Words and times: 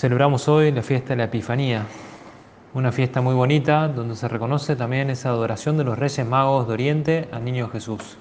Celebramos 0.00 0.48
hoy 0.48 0.72
la 0.72 0.80
fiesta 0.80 1.10
de 1.10 1.16
la 1.16 1.24
Epifanía, 1.24 1.84
una 2.72 2.90
fiesta 2.90 3.20
muy 3.20 3.34
bonita 3.34 3.86
donde 3.86 4.16
se 4.16 4.28
reconoce 4.28 4.74
también 4.74 5.10
esa 5.10 5.28
adoración 5.28 5.76
de 5.76 5.84
los 5.84 5.98
Reyes 5.98 6.26
Magos 6.26 6.66
de 6.66 6.72
Oriente 6.72 7.28
al 7.32 7.44
Niño 7.44 7.68
Jesús. 7.68 8.16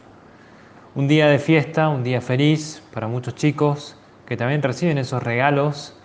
Un 0.93 1.07
día 1.07 1.27
de 1.27 1.39
fiesta, 1.39 1.87
un 1.87 2.03
día 2.03 2.19
feliz 2.19 2.83
para 2.93 3.07
muchos 3.07 3.35
chicos 3.35 3.95
que 4.25 4.35
también 4.35 4.61
reciben 4.61 4.97
esos 4.97 5.23
regalos 5.23 5.95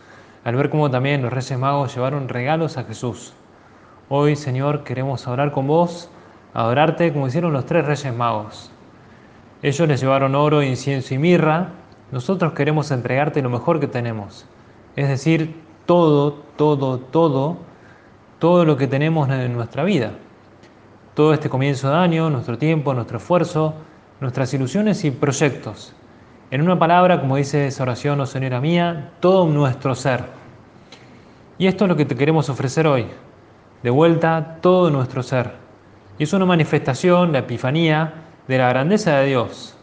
al 0.44 0.54
ver 0.54 0.70
cómo 0.70 0.92
también 0.92 1.22
los 1.22 1.32
Reyes 1.32 1.58
Magos 1.58 1.92
llevaron 1.92 2.28
regalos 2.28 2.78
a 2.78 2.84
Jesús. 2.84 3.34
Hoy, 4.08 4.36
Señor, 4.36 4.84
queremos 4.84 5.26
hablar 5.26 5.50
con 5.50 5.66
vos, 5.66 6.08
adorarte 6.52 7.12
como 7.12 7.26
hicieron 7.26 7.52
los 7.52 7.66
tres 7.66 7.84
Reyes 7.84 8.14
Magos. 8.14 8.70
Ellos 9.60 9.88
les 9.88 10.00
llevaron 10.00 10.36
oro, 10.36 10.62
incienso 10.62 11.14
y 11.14 11.18
mirra. 11.18 11.70
Nosotros 12.12 12.52
queremos 12.52 12.92
entregarte 12.92 13.42
lo 13.42 13.50
mejor 13.50 13.80
que 13.80 13.88
tenemos, 13.88 14.46
es 14.94 15.08
decir, 15.08 15.63
todo, 15.86 16.32
todo, 16.56 16.98
todo, 16.98 17.56
todo 18.38 18.64
lo 18.64 18.76
que 18.76 18.86
tenemos 18.86 19.28
en 19.28 19.52
nuestra 19.54 19.84
vida. 19.84 20.12
Todo 21.14 21.32
este 21.32 21.48
comienzo 21.48 21.90
de 21.90 21.96
año, 21.96 22.30
nuestro 22.30 22.58
tiempo, 22.58 22.94
nuestro 22.94 23.18
esfuerzo, 23.18 23.74
nuestras 24.20 24.52
ilusiones 24.54 25.04
y 25.04 25.10
proyectos. 25.10 25.94
En 26.50 26.62
una 26.62 26.78
palabra, 26.78 27.20
como 27.20 27.36
dice 27.36 27.66
esa 27.66 27.82
oración, 27.82 28.20
oh 28.20 28.26
Señora 28.26 28.60
mía, 28.60 29.12
todo 29.20 29.46
nuestro 29.46 29.94
ser. 29.94 30.24
Y 31.58 31.66
esto 31.66 31.84
es 31.84 31.88
lo 31.88 31.96
que 31.96 32.04
te 32.04 32.16
queremos 32.16 32.48
ofrecer 32.48 32.86
hoy. 32.86 33.06
De 33.82 33.90
vuelta, 33.90 34.58
todo 34.60 34.90
nuestro 34.90 35.22
ser. 35.22 35.52
Y 36.18 36.24
es 36.24 36.32
una 36.32 36.46
manifestación, 36.46 37.32
la 37.32 37.40
epifanía, 37.40 38.14
de 38.48 38.58
la 38.58 38.68
grandeza 38.68 39.18
de 39.18 39.26
Dios. 39.26 39.76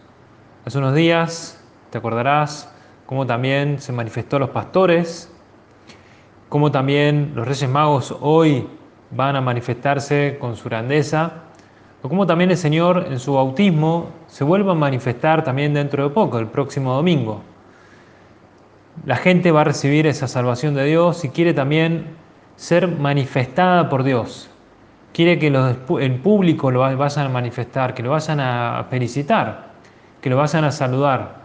Hace 0.65 0.77
unos 0.77 0.93
días, 0.93 1.63
te 1.89 1.97
acordarás, 1.97 2.73
cómo 3.05 3.25
también 3.25 3.79
se 3.79 3.91
manifestó 3.91 4.37
a 4.37 4.39
los 4.39 4.49
pastores, 4.51 5.33
cómo 6.51 6.69
también 6.71 7.31
los 7.33 7.47
Reyes 7.47 7.67
Magos 7.67 8.15
hoy 8.21 8.67
van 9.09 9.35
a 9.35 9.41
manifestarse 9.41 10.37
con 10.39 10.55
su 10.55 10.69
grandeza, 10.69 11.31
o 12.03 12.09
cómo 12.09 12.27
también 12.27 12.51
el 12.51 12.57
Señor 12.57 13.07
en 13.09 13.17
su 13.17 13.33
bautismo 13.33 14.09
se 14.27 14.43
vuelve 14.43 14.69
a 14.69 14.75
manifestar 14.75 15.43
también 15.43 15.73
dentro 15.73 16.03
de 16.03 16.09
poco, 16.11 16.37
el 16.37 16.47
próximo 16.47 16.93
domingo. 16.93 17.41
La 19.05 19.15
gente 19.15 19.51
va 19.51 19.61
a 19.61 19.63
recibir 19.63 20.05
esa 20.05 20.27
salvación 20.27 20.75
de 20.75 20.85
Dios 20.85 21.25
y 21.25 21.29
quiere 21.29 21.55
también 21.55 22.17
ser 22.55 22.87
manifestada 22.87 23.89
por 23.89 24.03
Dios 24.03 24.51
quiere 25.13 25.39
que 25.39 25.47
el 25.47 26.15
público 26.19 26.71
lo 26.71 26.79
vayan 26.79 27.25
a 27.25 27.29
manifestar, 27.29 27.93
que 27.93 28.03
lo 28.03 28.11
vayan 28.11 28.39
a 28.39 28.85
felicitar, 28.89 29.71
que 30.21 30.29
lo 30.29 30.37
vayan 30.37 30.63
a 30.63 30.71
saludar. 30.71 31.41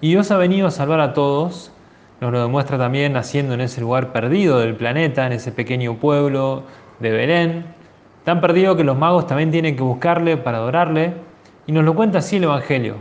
Y 0.00 0.10
Dios 0.10 0.30
ha 0.30 0.36
venido 0.36 0.66
a 0.66 0.70
salvar 0.70 1.00
a 1.00 1.12
todos, 1.12 1.72
nos 2.20 2.32
lo 2.32 2.42
demuestra 2.42 2.76
también 2.76 3.14
naciendo 3.14 3.54
en 3.54 3.62
ese 3.62 3.80
lugar 3.80 4.12
perdido 4.12 4.58
del 4.58 4.74
planeta, 4.76 5.26
en 5.26 5.32
ese 5.32 5.52
pequeño 5.52 5.96
pueblo 5.96 6.64
de 6.98 7.10
Belén, 7.10 7.64
tan 8.24 8.40
perdido 8.40 8.76
que 8.76 8.84
los 8.84 8.98
magos 8.98 9.26
también 9.26 9.50
tienen 9.50 9.74
que 9.74 9.82
buscarle 9.82 10.36
para 10.36 10.58
adorarle, 10.58 11.14
y 11.66 11.72
nos 11.72 11.84
lo 11.84 11.94
cuenta 11.94 12.18
así 12.18 12.36
el 12.36 12.44
Evangelio. 12.44 12.96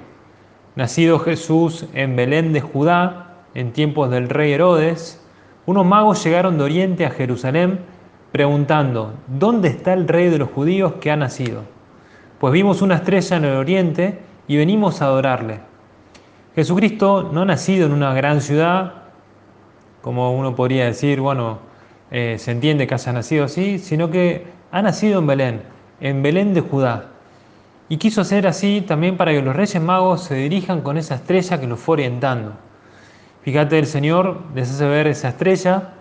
Nacido 0.76 1.20
Jesús 1.20 1.86
en 1.94 2.16
Belén 2.16 2.54
de 2.54 2.62
Judá, 2.62 3.44
en 3.54 3.74
tiempos 3.74 4.10
del 4.10 4.30
rey 4.30 4.54
Herodes, 4.54 5.26
unos 5.66 5.86
magos 5.86 6.24
llegaron 6.24 6.58
de 6.58 6.64
Oriente 6.64 7.06
a 7.06 7.10
Jerusalén 7.10 7.80
preguntando, 8.32 9.16
¿dónde 9.28 9.70
está 9.70 9.94
el 9.94 10.08
rey 10.08 10.30
de 10.30 10.38
los 10.38 10.50
judíos 10.50 10.94
que 11.02 11.12
ha 11.12 11.16
nacido? 11.16 11.64
Pues 12.40 12.54
vimos 12.54 12.82
una 12.82 12.96
estrella 12.96 13.38
en 13.38 13.46
el 13.46 13.58
oriente 13.58 14.20
y 14.48 14.58
venimos 14.58 15.02
a 15.02 15.06
adorarle. 15.06 15.60
Jesucristo 16.56 17.30
no 17.34 17.42
ha 17.42 17.46
nacido 17.46 17.88
en 17.88 17.92
una 17.92 18.14
gran 18.14 18.42
ciudad, 18.42 18.99
como 20.02 20.34
uno 20.34 20.56
podría 20.56 20.86
decir, 20.86 21.20
bueno, 21.20 21.60
eh, 22.12 22.38
se 22.40 22.52
entiende 22.52 22.88
que 22.88 22.94
haya 22.94 23.14
nacido 23.14 23.46
así, 23.46 23.80
sino 23.80 24.10
que 24.10 24.48
ha 24.72 24.82
nacido 24.82 25.20
en 25.20 25.28
Belén, 25.28 25.62
en 26.02 26.24
Belén 26.24 26.54
de 26.54 26.62
Judá. 26.62 27.08
Y 27.88 27.98
quiso 27.98 28.22
hacer 28.22 28.48
así 28.48 28.82
también 28.82 29.18
para 29.18 29.32
que 29.32 29.42
los 29.42 29.56
reyes 29.56 29.82
magos 29.82 30.24
se 30.24 30.36
dirijan 30.36 30.82
con 30.82 30.98
esa 30.98 31.16
estrella 31.16 31.60
que 31.60 31.68
los 31.68 31.80
fue 31.80 31.94
orientando. 31.94 32.54
Fíjate, 33.42 33.80
el 33.80 33.88
Señor 33.88 34.42
les 34.54 34.70
hace 34.70 34.88
ver 34.88 35.08
esa 35.08 35.30
estrella, 35.30 35.94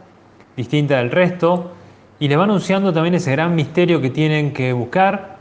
distinta 0.57 0.99
del 0.99 1.11
resto, 1.11 1.73
y 2.19 2.29
le 2.29 2.37
va 2.37 2.45
anunciando 2.45 2.93
también 2.93 3.15
ese 3.15 3.33
gran 3.33 3.55
misterio 3.55 4.01
que 4.01 4.11
tienen 4.11 4.53
que 4.53 4.73
buscar. 4.73 5.39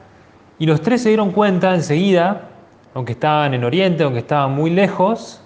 Y 0.60 0.66
los 0.66 0.82
tres 0.82 1.02
se 1.02 1.10
dieron 1.10 1.32
cuenta 1.32 1.74
enseguida, 1.74 2.50
aunque 2.94 3.14
estaban 3.14 3.54
en 3.54 3.64
Oriente, 3.64 4.04
aunque 4.04 4.20
estaban 4.20 4.54
muy 4.54 4.70
lejos, 4.70 5.42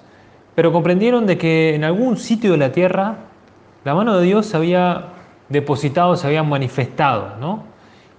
pero 0.56 0.72
comprendieron 0.72 1.26
de 1.26 1.38
que 1.38 1.76
en 1.76 1.84
algún 1.84 2.18
sitio 2.18 2.52
de 2.52 2.58
la 2.58 2.72
tierra 2.72 3.16
la 3.84 3.96
mano 3.96 4.18
de 4.18 4.26
Dios 4.26 4.46
se 4.46 4.58
había 4.58 5.06
depositado, 5.50 6.16
se 6.16 6.28
había 6.28 6.44
manifestado, 6.44 7.36
¿no? 7.40 7.64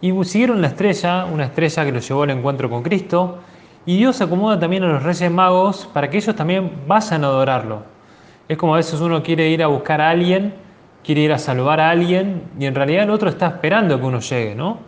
Y 0.01 0.13
siguieron 0.25 0.61
la 0.61 0.69
estrella, 0.69 1.25
una 1.25 1.45
estrella 1.45 1.85
que 1.85 1.93
los 1.93 2.09
llevó 2.09 2.25
al 2.25 2.31
encuentro 2.31 2.69
con 2.69 2.83
Cristo, 2.83 3.39
y 3.87 3.97
Dios 3.97 4.21
acomoda 4.21 4.59
también 4.59 4.83
a 4.85 4.89
los 4.89 5.03
reyes 5.03 5.31
magos 5.31 5.89
para 5.93 6.11
que 6.11 6.17
ellos 6.17 6.35
también 6.35 6.73
vayan 6.87 7.25
a 7.25 7.29
adorarlo. 7.29 7.83
Es 8.49 8.57
como 8.57 8.75
a 8.75 8.79
veces 8.79 9.01
uno 9.01 9.23
quiere 9.23 9.49
ir 9.49 9.63
a 9.63 9.69
buscar 9.69 10.01
a 10.01 10.11
alguien 10.11 10.55
quiere 11.05 11.23
ir 11.23 11.33
a 11.33 11.39
salvar 11.39 11.81
a 11.81 11.91
alguien 11.91 12.43
y 12.59 12.67
en 12.67 12.75
realidad 12.75 13.05
el 13.05 13.11
otro 13.11 13.29
está 13.29 13.49
esperando 13.49 13.99
que 13.99 14.07
uno 14.07 14.21
llegue, 14.21 14.55
¿no? 14.55 14.79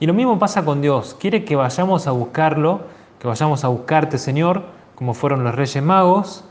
Y 0.00 0.06
lo 0.06 0.14
mismo 0.14 0.38
pasa 0.38 0.64
con 0.64 0.80
Dios, 0.80 1.16
quiere 1.18 1.44
que 1.44 1.56
vayamos 1.56 2.06
a 2.06 2.12
buscarlo, 2.12 2.82
que 3.18 3.26
vayamos 3.26 3.64
a 3.64 3.68
buscarte, 3.68 4.18
Señor, 4.18 4.62
como 4.94 5.14
fueron 5.14 5.44
los 5.44 5.54
Reyes 5.54 5.82
Magos, 5.82 6.44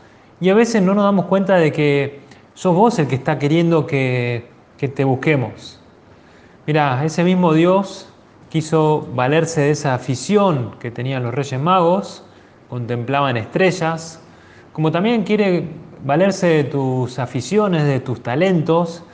y 0.44 0.50
a 0.50 0.54
veces 0.54 0.82
no 0.82 0.94
nos 0.94 1.06
damos 1.06 1.28
cuenta 1.28 1.56
de 1.56 1.72
que 1.72 2.20
sos 2.54 2.76
vos 2.76 3.00
el 3.00 3.08
que 3.08 3.16
está 3.16 3.40
queriendo 3.40 3.88
que, 3.88 4.50
que 4.78 4.90
te 4.90 5.06
busquemos. 5.06 5.80
Mira, 6.68 7.02
ese 7.06 7.24
mismo 7.24 7.54
Dios 7.54 8.10
quiso 8.50 9.08
valerse 9.16 9.62
de 9.62 9.70
esa 9.72 9.94
afición 9.94 10.76
que 10.82 10.92
tenían 10.92 11.24
los 11.24 11.34
Reyes 11.34 11.62
Magos, 11.62 12.26
contemplaban 12.70 13.38
estrellas, 13.38 14.22
como 14.74 14.92
también 14.92 15.24
quiere 15.24 15.70
valerse 16.04 16.48
de 16.48 16.64
tus 16.66 17.20
aficiones, 17.20 17.86
de 17.86 18.02
tus 18.02 18.22
talentos, 18.22 19.06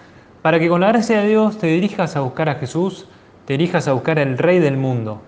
para 0.41 0.59
que 0.59 0.67
con 0.67 0.81
la 0.81 0.87
gracia 0.87 1.21
de 1.21 1.27
Dios 1.27 1.59
te 1.59 1.67
dirijas 1.67 2.15
a 2.15 2.21
buscar 2.21 2.49
a 2.49 2.55
Jesús, 2.55 3.07
te 3.45 3.53
dirijas 3.53 3.87
a 3.87 3.93
buscar 3.93 4.17
al 4.17 4.35
Rey 4.39 4.57
del 4.57 4.77
mundo. 4.77 5.21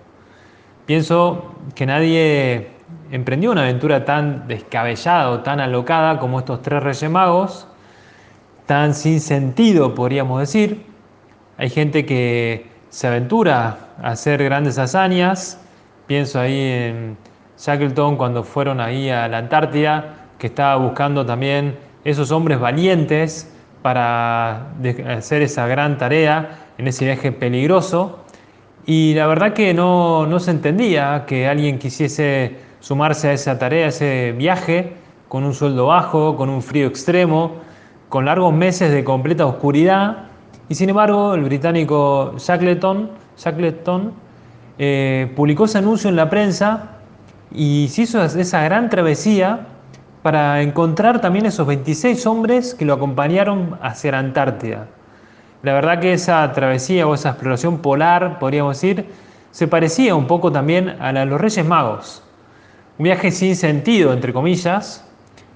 Pienso 0.84 1.54
que 1.76 1.86
nadie 1.86 2.71
emprendió 3.10 3.52
una 3.52 3.62
aventura 3.62 4.04
tan 4.04 4.48
descabellada 4.48 5.30
o 5.30 5.40
tan 5.40 5.60
alocada 5.60 6.18
como 6.18 6.38
estos 6.38 6.62
tres 6.62 6.82
reyes 6.82 7.10
magos, 7.10 7.66
tan 8.66 8.94
sin 8.94 9.20
sentido 9.20 9.94
podríamos 9.94 10.40
decir. 10.40 10.84
Hay 11.58 11.68
gente 11.68 12.06
que 12.06 12.66
se 12.88 13.06
aventura 13.06 13.76
a 14.02 14.10
hacer 14.10 14.42
grandes 14.42 14.78
hazañas, 14.78 15.60
pienso 16.06 16.40
ahí 16.40 16.58
en 16.58 17.16
Shackleton 17.58 18.16
cuando 18.16 18.42
fueron 18.42 18.80
ahí 18.80 19.10
a 19.10 19.28
la 19.28 19.38
Antártida, 19.38 20.16
que 20.38 20.48
estaba 20.48 20.76
buscando 20.76 21.24
también 21.24 21.76
esos 22.04 22.32
hombres 22.32 22.58
valientes 22.58 23.52
para 23.82 24.68
hacer 25.08 25.42
esa 25.42 25.66
gran 25.66 25.98
tarea 25.98 26.66
en 26.78 26.88
ese 26.88 27.04
viaje 27.04 27.30
peligroso. 27.30 28.20
Y 28.86 29.14
la 29.14 29.26
verdad 29.26 29.52
que 29.52 29.74
no, 29.74 30.26
no 30.26 30.40
se 30.40 30.50
entendía 30.50 31.24
que 31.26 31.46
alguien 31.46 31.78
quisiese 31.78 32.56
sumarse 32.82 33.28
a 33.28 33.32
esa 33.32 33.58
tarea, 33.58 33.86
a 33.86 33.88
ese 33.88 34.34
viaje, 34.36 34.94
con 35.28 35.44
un 35.44 35.54
sueldo 35.54 35.86
bajo, 35.86 36.36
con 36.36 36.50
un 36.50 36.60
frío 36.62 36.88
extremo, 36.88 37.52
con 38.08 38.24
largos 38.26 38.52
meses 38.52 38.90
de 38.92 39.04
completa 39.04 39.46
oscuridad. 39.46 40.24
Y 40.68 40.74
sin 40.74 40.90
embargo, 40.90 41.34
el 41.34 41.44
británico 41.44 42.34
Shackleton, 42.36 43.10
Shackleton 43.38 44.12
eh, 44.78 45.32
publicó 45.36 45.66
ese 45.66 45.78
anuncio 45.78 46.10
en 46.10 46.16
la 46.16 46.28
prensa 46.28 46.98
y 47.52 47.86
se 47.88 48.02
hizo 48.02 48.22
esa 48.22 48.62
gran 48.62 48.90
travesía 48.90 49.66
para 50.22 50.60
encontrar 50.60 51.20
también 51.20 51.46
esos 51.46 51.66
26 51.66 52.26
hombres 52.26 52.74
que 52.74 52.84
lo 52.84 52.94
acompañaron 52.94 53.78
hacia 53.80 54.12
la 54.12 54.18
Antártida. 54.18 54.88
La 55.62 55.72
verdad 55.72 56.00
que 56.00 56.12
esa 56.14 56.50
travesía 56.52 57.06
o 57.06 57.14
esa 57.14 57.30
exploración 57.30 57.78
polar, 57.78 58.40
podríamos 58.40 58.80
decir, 58.80 59.06
se 59.52 59.68
parecía 59.68 60.16
un 60.16 60.26
poco 60.26 60.50
también 60.50 60.96
a 61.00 61.12
la 61.12 61.20
de 61.20 61.26
los 61.26 61.40
Reyes 61.40 61.64
Magos. 61.64 62.24
Un 63.02 63.06
viaje 63.06 63.32
sin 63.32 63.56
sentido, 63.56 64.12
entre 64.12 64.32
comillas, 64.32 65.04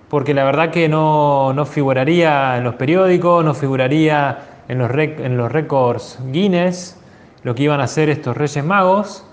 porque 0.08 0.34
la 0.34 0.43
verdad 0.43 0.72
que 0.72 0.88
no, 0.88 1.54
figuraría 1.64 2.58
en 2.58 2.64
los 2.64 2.75
periódicos, 2.75 3.44
no 3.44 3.54
figuraría 3.54 4.64
en 4.66 4.78
los, 4.78 4.90
en 4.93 5.37
los 5.37 5.52
récords 5.52 6.19
Guinness 6.32 7.00
lo 7.44 7.54
que 7.54 7.62
iban 7.62 7.81
a 7.81 7.84
hacer 7.84 8.10
estos 8.10 8.37
Reyes 8.37 8.64
Magos, 8.64 9.25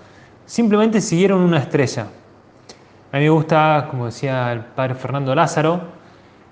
simplemente 0.46 1.00
siguieron 1.00 1.40
una 1.40 1.58
estrella. 1.58 2.06
A 3.10 3.16
mí 3.16 3.24
me 3.24 3.30
gusta, 3.30 3.88
como 3.90 4.06
decía 4.06 4.52
el 4.52 4.60
padre 4.60 4.94
Fernando 4.94 5.34
Lázaro, 5.34 5.80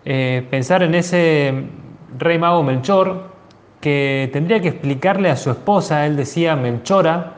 eh, 0.04 0.44
pensar 0.50 0.82
en 0.82 0.96
ese 0.96 1.54
rey 2.18 2.38
mago 2.40 2.64
Melchor 2.64 3.30
que 3.80 4.28
tendría 4.32 4.60
que 4.60 4.66
explicarle 4.66 5.30
a 5.30 5.36
su 5.36 5.52
esposa, 5.52 6.06
él 6.06 6.16
decía 6.16 6.56
Melchora, 6.56 7.34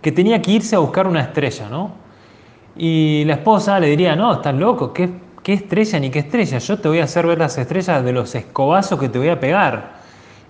que 0.00 0.12
tenía 0.12 0.40
que 0.40 0.52
irse 0.52 0.76
a 0.76 0.78
buscar 0.78 1.08
una 1.08 1.22
estrella, 1.22 1.68
¿no? 1.68 2.01
Y 2.76 3.24
la 3.26 3.34
esposa 3.34 3.78
le 3.78 3.88
diría, 3.88 4.16
no, 4.16 4.32
estás 4.32 4.54
loco, 4.54 4.92
¿qué, 4.92 5.10
¿qué 5.42 5.52
estrella 5.54 5.98
ni 5.98 6.10
qué 6.10 6.20
estrella? 6.20 6.58
Yo 6.58 6.78
te 6.78 6.88
voy 6.88 7.00
a 7.00 7.04
hacer 7.04 7.26
ver 7.26 7.38
las 7.38 7.58
estrellas 7.58 8.04
de 8.04 8.12
los 8.12 8.34
escobazos 8.34 8.98
que 8.98 9.08
te 9.08 9.18
voy 9.18 9.28
a 9.28 9.38
pegar. 9.38 9.94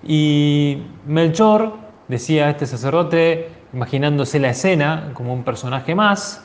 Y 0.06 0.82
Melchor, 1.06 1.74
decía 2.08 2.50
este 2.50 2.66
sacerdote, 2.66 3.48
imaginándose 3.72 4.38
la 4.38 4.50
escena 4.50 5.10
como 5.14 5.32
un 5.32 5.44
personaje 5.44 5.94
más, 5.94 6.44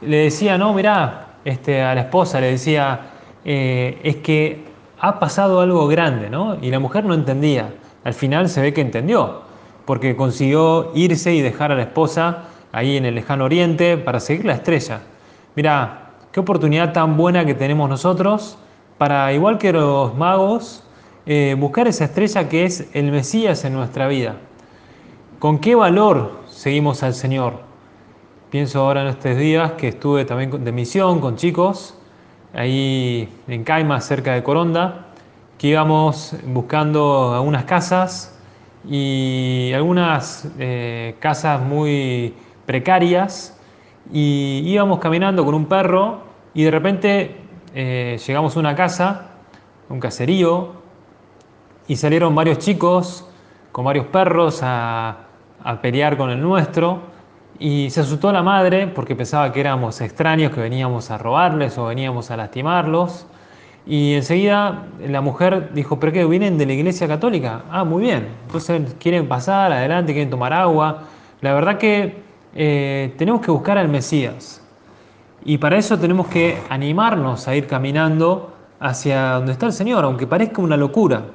le 0.00 0.18
decía, 0.18 0.58
no, 0.58 0.74
mirá, 0.74 1.28
este, 1.44 1.82
a 1.82 1.94
la 1.94 2.02
esposa 2.02 2.40
le 2.40 2.50
decía, 2.52 3.00
eh, 3.44 3.98
es 4.02 4.16
que 4.16 4.64
ha 5.00 5.18
pasado 5.18 5.60
algo 5.60 5.86
grande, 5.86 6.28
¿no? 6.30 6.58
Y 6.60 6.70
la 6.70 6.78
mujer 6.78 7.04
no 7.04 7.14
entendía. 7.14 7.72
Al 8.04 8.14
final 8.14 8.48
se 8.48 8.60
ve 8.60 8.72
que 8.72 8.80
entendió, 8.80 9.42
porque 9.84 10.16
consiguió 10.16 10.92
irse 10.94 11.32
y 11.34 11.40
dejar 11.40 11.72
a 11.72 11.76
la 11.76 11.82
esposa 11.82 12.44
ahí 12.72 12.96
en 12.96 13.04
el 13.04 13.14
lejano 13.14 13.44
oriente 13.44 13.96
para 13.96 14.20
seguir 14.20 14.44
la 14.44 14.54
estrella. 14.54 15.00
Mira, 15.54 16.10
qué 16.32 16.40
oportunidad 16.40 16.92
tan 16.92 17.16
buena 17.16 17.44
que 17.44 17.54
tenemos 17.54 17.88
nosotros 17.88 18.58
para, 18.98 19.32
igual 19.32 19.58
que 19.58 19.72
los 19.72 20.14
magos, 20.16 20.84
eh, 21.26 21.54
buscar 21.58 21.86
esa 21.88 22.04
estrella 22.04 22.48
que 22.48 22.64
es 22.64 22.88
el 22.94 23.10
Mesías 23.12 23.64
en 23.64 23.74
nuestra 23.74 24.08
vida. 24.08 24.36
¿Con 25.38 25.58
qué 25.58 25.74
valor 25.74 26.40
seguimos 26.48 27.02
al 27.02 27.14
Señor? 27.14 27.60
Pienso 28.50 28.80
ahora 28.80 29.02
en 29.02 29.08
estos 29.08 29.36
días 29.36 29.72
que 29.72 29.88
estuve 29.88 30.24
también 30.24 30.64
de 30.64 30.72
misión 30.72 31.20
con 31.20 31.36
chicos, 31.36 31.94
ahí 32.54 33.28
en 33.46 33.62
Caima, 33.62 34.00
cerca 34.00 34.32
de 34.32 34.42
Coronda, 34.42 35.08
que 35.58 35.68
íbamos 35.68 36.34
buscando 36.46 37.34
algunas 37.34 37.64
casas 37.64 38.38
y 38.88 39.70
algunas 39.74 40.48
eh, 40.58 41.16
casas 41.20 41.60
muy 41.60 42.34
precarias 42.68 43.58
y 44.12 44.62
íbamos 44.66 44.98
caminando 44.98 45.42
con 45.42 45.54
un 45.54 45.64
perro 45.64 46.20
y 46.52 46.64
de 46.64 46.70
repente 46.70 47.36
eh, 47.74 48.20
llegamos 48.26 48.54
a 48.56 48.60
una 48.60 48.76
casa, 48.76 49.30
un 49.88 49.98
caserío, 49.98 50.72
y 51.86 51.96
salieron 51.96 52.34
varios 52.34 52.58
chicos 52.58 53.26
con 53.72 53.86
varios 53.86 54.04
perros 54.08 54.60
a, 54.62 55.16
a 55.64 55.80
pelear 55.80 56.18
con 56.18 56.28
el 56.28 56.42
nuestro 56.42 57.00
y 57.58 57.88
se 57.88 58.02
asustó 58.02 58.32
la 58.32 58.42
madre 58.42 58.86
porque 58.86 59.16
pensaba 59.16 59.50
que 59.50 59.60
éramos 59.60 60.02
extraños, 60.02 60.52
que 60.52 60.60
veníamos 60.60 61.10
a 61.10 61.16
robarles 61.16 61.78
o 61.78 61.86
veníamos 61.86 62.30
a 62.30 62.36
lastimarlos. 62.36 63.26
Y 63.86 64.12
enseguida 64.12 64.88
la 65.00 65.22
mujer 65.22 65.72
dijo, 65.72 65.98
¿pero 65.98 66.12
qué? 66.12 66.26
¿Vienen 66.26 66.58
de 66.58 66.66
la 66.66 66.74
iglesia 66.74 67.08
católica? 67.08 67.62
Ah, 67.70 67.84
muy 67.84 68.02
bien. 68.02 68.28
Entonces 68.44 68.94
quieren 69.00 69.26
pasar 69.26 69.72
adelante, 69.72 70.12
quieren 70.12 70.28
tomar 70.28 70.52
agua. 70.52 71.04
La 71.40 71.54
verdad 71.54 71.78
que 71.78 72.27
eh, 72.60 73.14
tenemos 73.16 73.40
que 73.40 73.52
buscar 73.52 73.78
al 73.78 73.88
Mesías. 73.88 74.60
Y 75.44 75.58
para 75.58 75.78
eso 75.78 75.96
tenemos 75.96 76.26
que 76.26 76.58
animarnos 76.68 77.46
a 77.46 77.54
ir 77.54 77.68
caminando 77.68 78.52
hacia 78.80 79.34
donde 79.34 79.52
está 79.52 79.66
el 79.66 79.72
Señor, 79.72 80.04
aunque 80.04 80.26
parezca 80.26 80.60
una 80.60 80.76
locura, 80.76 81.26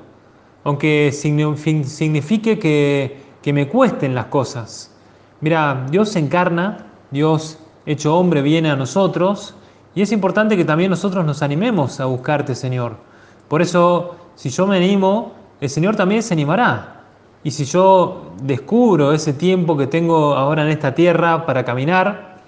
aunque 0.66 1.14
signifique 1.14 2.60
que, 2.60 3.22
que 3.42 3.54
me 3.54 3.70
cuesten 3.70 4.14
las 4.14 4.26
cosas. 4.26 4.94
Mira, 5.40 5.86
Dios 5.90 6.10
se 6.10 6.20
encarna, 6.20 6.88
Dios 7.10 7.58
hecho 7.86 8.18
hombre 8.18 8.42
viene 8.42 8.70
a 8.70 8.76
nosotros 8.76 9.56
y 9.96 10.02
es 10.02 10.12
importante 10.12 10.58
que 10.58 10.66
también 10.66 10.90
nosotros 10.90 11.24
nos 11.24 11.42
animemos 11.42 12.02
a 12.02 12.06
buscarte, 12.06 12.54
Señor. 12.54 12.98
Por 13.48 13.62
eso, 13.62 14.18
si 14.36 14.50
yo 14.50 14.68
me 14.68 14.76
animo, 14.76 15.32
el 15.62 15.70
Señor 15.70 15.96
también 15.96 16.22
se 16.22 16.34
animará. 16.34 16.93
Y 17.44 17.52
si 17.52 17.66
yo 17.66 18.32
descubro 18.42 19.12
ese 19.12 19.34
tiempo 19.34 19.76
que 19.76 19.88
tengo 19.88 20.34
ahora 20.34 20.64
en 20.64 20.70
esta 20.70 20.96
tierra 20.96 21.46
para 21.46 21.66
caminar, 21.66 22.42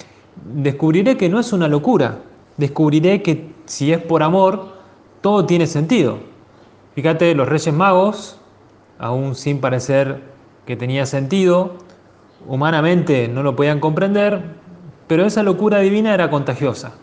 descubriré 0.46 1.18
que 1.18 1.30
no 1.30 1.40
es 1.40 1.52
una 1.52 1.68
locura. 1.68 2.20
Descubriré 2.58 3.22
que 3.22 3.54
si 3.66 3.92
es 3.92 4.00
por 4.00 4.24
amor, 4.24 4.76
todo 5.22 5.46
tiene 5.46 5.68
sentido. 5.68 6.20
Fíjate, 6.94 7.36
los 7.36 7.50
Reyes 7.50 7.74
Magos, 7.74 8.40
aún 8.98 9.36
sin 9.36 9.60
parecer 9.60 10.22
que 10.66 10.78
tenía 10.78 11.06
sentido, 11.06 11.74
humanamente 12.48 13.28
no 13.28 13.44
lo 13.44 13.56
podían 13.56 13.82
comprender, 13.82 14.42
pero 15.08 15.26
esa 15.26 15.44
locura 15.44 15.80
divina 15.80 16.14
era 16.14 16.30
contagiosa. 16.30 16.94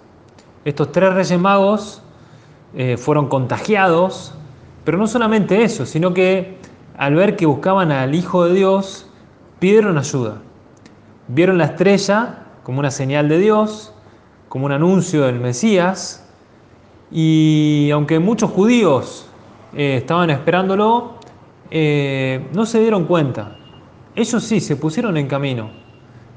Estos 0.65 0.93
tres 0.93 1.13
Reyes 1.13 1.39
Magos 1.39 2.03
eh, 2.75 2.97
fueron 2.97 3.29
contagiados, 3.29 4.33
pero 4.85 4.97
no 4.97 5.07
solamente 5.07 5.63
eso, 5.63 5.85
sino 5.85 6.15
que 6.15 6.62
al 6.97 7.15
ver 7.15 7.37
que 7.37 7.47
buscaban 7.47 7.91
al 7.91 8.15
Hijo 8.15 8.45
de 8.45 8.55
Dios, 8.55 9.09
pidieron 9.59 9.99
ayuda. 9.99 10.39
Vieron 11.29 11.59
la 11.59 11.65
estrella 11.65 12.47
como 12.63 12.81
una 12.81 12.91
señal 12.91 13.29
de 13.29 13.39
Dios, 13.39 13.95
como 14.49 14.67
un 14.67 14.73
anuncio 14.73 15.23
del 15.23 15.41
Mesías, 15.41 16.29
y 17.11 17.91
aunque 17.93 18.19
muchos 18.19 18.51
judíos 18.51 19.27
eh, 19.75 19.97
estaban 19.99 20.31
esperándolo, 20.31 21.15
eh, 21.71 22.49
no 22.53 22.67
se 22.67 22.81
dieron 22.81 23.05
cuenta. 23.05 23.57
Ellos 24.15 24.43
sí 24.45 24.61
se 24.61 24.77
pusieron 24.77 25.17
en 25.17 25.27
camino, 25.27 25.71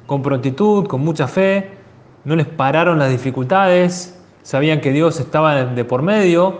con 0.05 0.21
prontitud, 0.21 0.87
con 0.87 1.01
mucha 1.01 1.27
fe, 1.27 1.77
no 2.23 2.35
les 2.35 2.47
pararon 2.47 2.99
las 2.99 3.11
dificultades, 3.11 4.19
sabían 4.41 4.81
que 4.81 4.91
Dios 4.91 5.19
estaba 5.19 5.65
de 5.65 5.85
por 5.85 6.01
medio, 6.01 6.59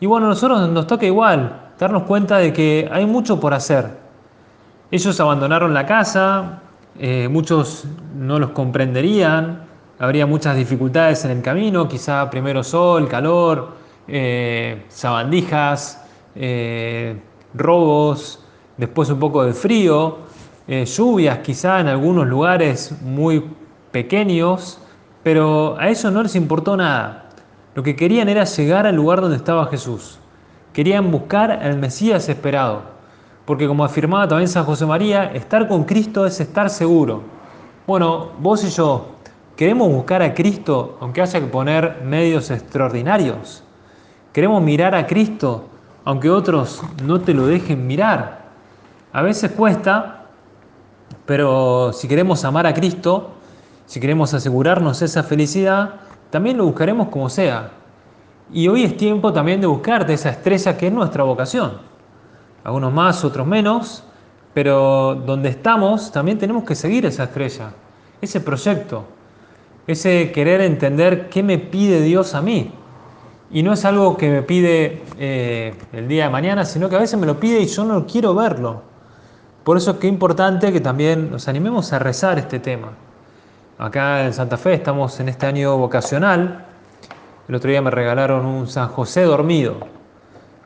y 0.00 0.06
bueno, 0.06 0.26
a 0.26 0.30
nosotros 0.30 0.68
nos 0.70 0.86
toca 0.86 1.06
igual, 1.06 1.65
darnos 1.78 2.04
cuenta 2.04 2.38
de 2.38 2.52
que 2.52 2.88
hay 2.90 3.06
mucho 3.06 3.38
por 3.38 3.54
hacer. 3.54 3.90
Ellos 4.90 5.18
abandonaron 5.20 5.74
la 5.74 5.84
casa, 5.84 6.60
eh, 6.98 7.28
muchos 7.28 7.84
no 8.16 8.38
los 8.38 8.50
comprenderían, 8.50 9.64
habría 9.98 10.26
muchas 10.26 10.56
dificultades 10.56 11.24
en 11.24 11.32
el 11.32 11.42
camino, 11.42 11.88
quizá 11.88 12.30
primero 12.30 12.62
sol, 12.62 13.08
calor, 13.08 13.74
eh, 14.08 14.84
sabandijas, 14.88 16.02
eh, 16.34 17.20
robos, 17.54 18.44
después 18.76 19.10
un 19.10 19.18
poco 19.18 19.44
de 19.44 19.52
frío, 19.52 20.26
lluvias 20.68 21.38
quizá 21.38 21.78
en 21.78 21.86
algunos 21.86 22.26
lugares 22.26 22.92
muy 23.00 23.44
pequeños, 23.92 24.80
pero 25.22 25.76
a 25.78 25.88
eso 25.88 26.10
no 26.10 26.22
les 26.24 26.34
importó 26.34 26.76
nada. 26.76 27.30
Lo 27.74 27.82
que 27.84 27.94
querían 27.94 28.28
era 28.28 28.44
llegar 28.44 28.86
al 28.86 28.96
lugar 28.96 29.20
donde 29.20 29.36
estaba 29.36 29.66
Jesús. 29.66 30.18
Querían 30.76 31.10
buscar 31.10 31.50
al 31.50 31.78
Mesías 31.78 32.28
esperado, 32.28 32.82
porque 33.46 33.66
como 33.66 33.82
afirmaba 33.82 34.28
también 34.28 34.46
San 34.46 34.66
José 34.66 34.84
María, 34.84 35.32
estar 35.32 35.68
con 35.68 35.84
Cristo 35.84 36.26
es 36.26 36.38
estar 36.38 36.68
seguro. 36.68 37.22
Bueno, 37.86 38.32
vos 38.40 38.62
y 38.62 38.68
yo, 38.68 39.06
¿queremos 39.56 39.90
buscar 39.90 40.20
a 40.20 40.34
Cristo 40.34 40.98
aunque 41.00 41.22
haya 41.22 41.40
que 41.40 41.46
poner 41.46 42.02
medios 42.04 42.50
extraordinarios? 42.50 43.64
¿Queremos 44.34 44.62
mirar 44.62 44.94
a 44.94 45.06
Cristo 45.06 45.64
aunque 46.04 46.28
otros 46.28 46.82
no 47.02 47.22
te 47.22 47.32
lo 47.32 47.46
dejen 47.46 47.86
mirar? 47.86 48.44
A 49.14 49.22
veces 49.22 49.52
cuesta, 49.52 50.26
pero 51.24 51.90
si 51.94 52.06
queremos 52.06 52.44
amar 52.44 52.66
a 52.66 52.74
Cristo, 52.74 53.30
si 53.86 53.98
queremos 53.98 54.34
asegurarnos 54.34 55.00
esa 55.00 55.22
felicidad, 55.22 55.94
también 56.28 56.58
lo 56.58 56.66
buscaremos 56.66 57.08
como 57.08 57.30
sea, 57.30 57.70
y 58.52 58.68
hoy 58.68 58.84
es 58.84 58.96
tiempo 58.96 59.32
también 59.32 59.60
de 59.60 59.66
buscarte 59.66 60.14
esa 60.14 60.30
estrella 60.30 60.76
que 60.76 60.86
es 60.86 60.92
nuestra 60.92 61.24
vocación. 61.24 61.78
Algunos 62.64 62.92
más, 62.92 63.24
otros 63.24 63.46
menos, 63.46 64.04
pero 64.54 65.14
donde 65.14 65.48
estamos 65.48 66.12
también 66.12 66.38
tenemos 66.38 66.64
que 66.64 66.74
seguir 66.74 67.06
esa 67.06 67.24
estrella, 67.24 67.72
ese 68.20 68.40
proyecto, 68.40 69.04
ese 69.86 70.32
querer 70.32 70.60
entender 70.60 71.28
qué 71.28 71.42
me 71.42 71.58
pide 71.58 72.00
Dios 72.00 72.34
a 72.34 72.42
mí. 72.42 72.72
Y 73.50 73.62
no 73.62 73.72
es 73.72 73.84
algo 73.84 74.16
que 74.16 74.28
me 74.30 74.42
pide 74.42 75.02
eh, 75.18 75.74
el 75.92 76.08
día 76.08 76.24
de 76.24 76.30
mañana, 76.30 76.64
sino 76.64 76.88
que 76.88 76.96
a 76.96 77.00
veces 77.00 77.18
me 77.18 77.26
lo 77.26 77.38
pide 77.38 77.60
y 77.60 77.66
yo 77.66 77.84
no 77.84 78.06
quiero 78.06 78.34
verlo. 78.34 78.82
Por 79.62 79.76
eso 79.76 79.92
es 79.92 79.96
que 79.98 80.06
es 80.06 80.12
importante 80.12 80.72
que 80.72 80.80
también 80.80 81.30
nos 81.30 81.48
animemos 81.48 81.92
a 81.92 81.98
rezar 81.98 82.38
este 82.38 82.58
tema. 82.58 82.92
Acá 83.78 84.24
en 84.24 84.32
Santa 84.32 84.56
Fe 84.56 84.74
estamos 84.74 85.18
en 85.20 85.28
este 85.28 85.46
año 85.46 85.76
vocacional 85.76 86.64
el 87.48 87.54
otro 87.54 87.70
día 87.70 87.80
me 87.80 87.90
regalaron 87.90 88.44
un 88.44 88.66
San 88.66 88.88
José 88.88 89.22
dormido. 89.22 89.76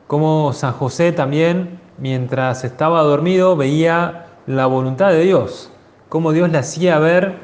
Como 0.07 0.51
San 0.51 0.73
José 0.73 1.11
también, 1.11 1.79
mientras 1.99 2.63
estaba 2.63 3.03
dormido, 3.03 3.55
veía 3.55 4.25
la 4.47 4.65
voluntad 4.65 5.09
de 5.09 5.21
Dios. 5.21 5.71
Cómo 6.09 6.31
Dios 6.31 6.49
le 6.49 6.57
hacía 6.57 6.97
ver 6.97 7.35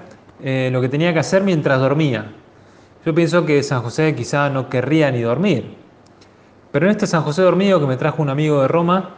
eh, 0.41 0.69
lo 0.73 0.81
que 0.81 0.89
tenía 0.89 1.13
que 1.13 1.19
hacer 1.19 1.43
mientras 1.43 1.79
dormía. 1.79 2.33
Yo 3.05 3.13
pienso 3.13 3.45
que 3.45 3.61
San 3.61 3.83
José 3.83 4.15
quizá 4.15 4.49
no 4.49 4.69
querría 4.69 5.11
ni 5.11 5.21
dormir. 5.21 5.77
Pero 6.71 6.87
en 6.87 6.91
este 6.91 7.05
San 7.05 7.21
José 7.21 7.43
dormido 7.43 7.79
que 7.79 7.85
me 7.85 7.95
trajo 7.95 8.23
un 8.23 8.29
amigo 8.29 8.61
de 8.61 8.67
Roma, 8.67 9.17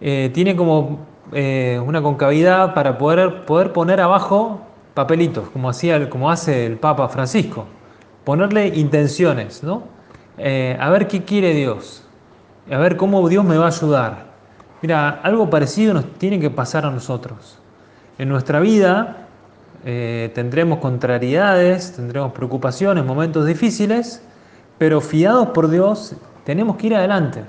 eh, 0.00 0.30
tiene 0.34 0.54
como 0.54 1.06
eh, 1.32 1.80
una 1.84 2.02
concavidad 2.02 2.74
para 2.74 2.98
poder, 2.98 3.46
poder 3.46 3.72
poner 3.72 4.00
abajo 4.02 4.60
papelitos, 4.92 5.48
como, 5.48 5.70
hacía, 5.70 6.10
como 6.10 6.30
hace 6.30 6.66
el 6.66 6.76
Papa 6.76 7.08
Francisco 7.08 7.66
ponerle 8.24 8.68
intenciones, 8.68 9.62
¿no? 9.62 9.84
Eh, 10.38 10.76
a 10.80 10.90
ver 10.90 11.06
qué 11.06 11.24
quiere 11.24 11.54
Dios, 11.54 12.02
a 12.70 12.78
ver 12.78 12.96
cómo 12.96 13.28
Dios 13.28 13.44
me 13.44 13.56
va 13.56 13.66
a 13.66 13.68
ayudar. 13.68 14.24
Mira, 14.82 15.20
algo 15.22 15.48
parecido 15.48 15.94
nos 15.94 16.12
tiene 16.18 16.40
que 16.40 16.50
pasar 16.50 16.84
a 16.84 16.90
nosotros. 16.90 17.58
En 18.18 18.28
nuestra 18.28 18.60
vida 18.60 19.28
eh, 19.84 20.30
tendremos 20.34 20.78
contrariedades, 20.78 21.92
tendremos 21.92 22.32
preocupaciones, 22.32 23.04
momentos 23.04 23.46
difíciles, 23.46 24.22
pero 24.78 25.00
fiados 25.00 25.48
por 25.48 25.70
Dios, 25.70 26.16
tenemos 26.44 26.76
que 26.76 26.88
ir 26.88 26.96
adelante. 26.96 27.44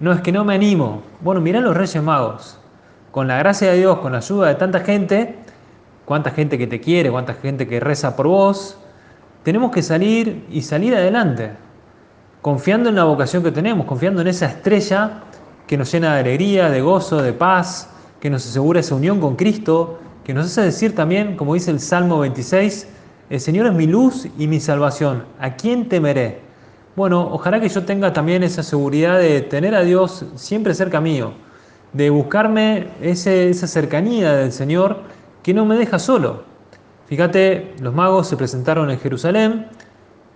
No 0.00 0.12
es 0.12 0.20
que 0.20 0.32
no 0.32 0.44
me 0.44 0.54
animo. 0.54 1.02
Bueno, 1.20 1.40
mirá 1.40 1.60
los 1.60 1.76
Reyes 1.76 2.02
Magos. 2.02 2.58
Con 3.10 3.28
la 3.28 3.38
gracia 3.38 3.70
de 3.70 3.78
Dios, 3.78 3.98
con 3.98 4.12
la 4.12 4.18
ayuda 4.18 4.48
de 4.48 4.54
tanta 4.54 4.80
gente, 4.80 5.36
cuánta 6.04 6.30
gente 6.30 6.58
que 6.58 6.66
te 6.66 6.80
quiere, 6.80 7.10
cuánta 7.10 7.34
gente 7.34 7.68
que 7.68 7.78
reza 7.78 8.16
por 8.16 8.26
vos, 8.26 8.78
tenemos 9.42 9.70
que 9.70 9.82
salir 9.82 10.46
y 10.50 10.62
salir 10.62 10.94
adelante, 10.94 11.50
confiando 12.40 12.88
en 12.88 12.96
la 12.96 13.04
vocación 13.04 13.42
que 13.42 13.50
tenemos, 13.50 13.86
confiando 13.86 14.20
en 14.20 14.28
esa 14.28 14.46
estrella 14.46 15.22
que 15.66 15.76
nos 15.76 15.90
llena 15.92 16.14
de 16.14 16.20
alegría, 16.20 16.70
de 16.70 16.80
gozo, 16.80 17.22
de 17.22 17.32
paz, 17.32 17.90
que 18.20 18.30
nos 18.30 18.46
asegura 18.46 18.80
esa 18.80 18.94
unión 18.94 19.20
con 19.20 19.36
Cristo, 19.36 19.98
que 20.24 20.32
nos 20.32 20.46
hace 20.46 20.62
decir 20.62 20.94
también, 20.94 21.36
como 21.36 21.54
dice 21.54 21.70
el 21.70 21.80
Salmo 21.80 22.20
26, 22.20 22.88
el 23.30 23.40
Señor 23.40 23.66
es 23.66 23.72
mi 23.72 23.86
luz 23.86 24.28
y 24.38 24.46
mi 24.46 24.60
salvación, 24.60 25.24
¿a 25.40 25.56
quién 25.56 25.88
temeré? 25.88 26.40
Bueno, 26.94 27.28
ojalá 27.32 27.58
que 27.60 27.68
yo 27.68 27.84
tenga 27.84 28.12
también 28.12 28.42
esa 28.42 28.62
seguridad 28.62 29.18
de 29.18 29.40
tener 29.40 29.74
a 29.74 29.80
Dios 29.80 30.26
siempre 30.36 30.74
cerca 30.74 31.00
mío, 31.00 31.32
de 31.92 32.10
buscarme 32.10 32.88
esa 33.00 33.66
cercanía 33.66 34.34
del 34.34 34.52
Señor 34.52 34.98
que 35.42 35.54
no 35.54 35.64
me 35.64 35.76
deja 35.76 35.98
solo. 35.98 36.51
Fíjate, 37.12 37.74
los 37.78 37.92
magos 37.92 38.26
se 38.26 38.38
presentaron 38.38 38.90
en 38.90 38.98
Jerusalén, 38.98 39.66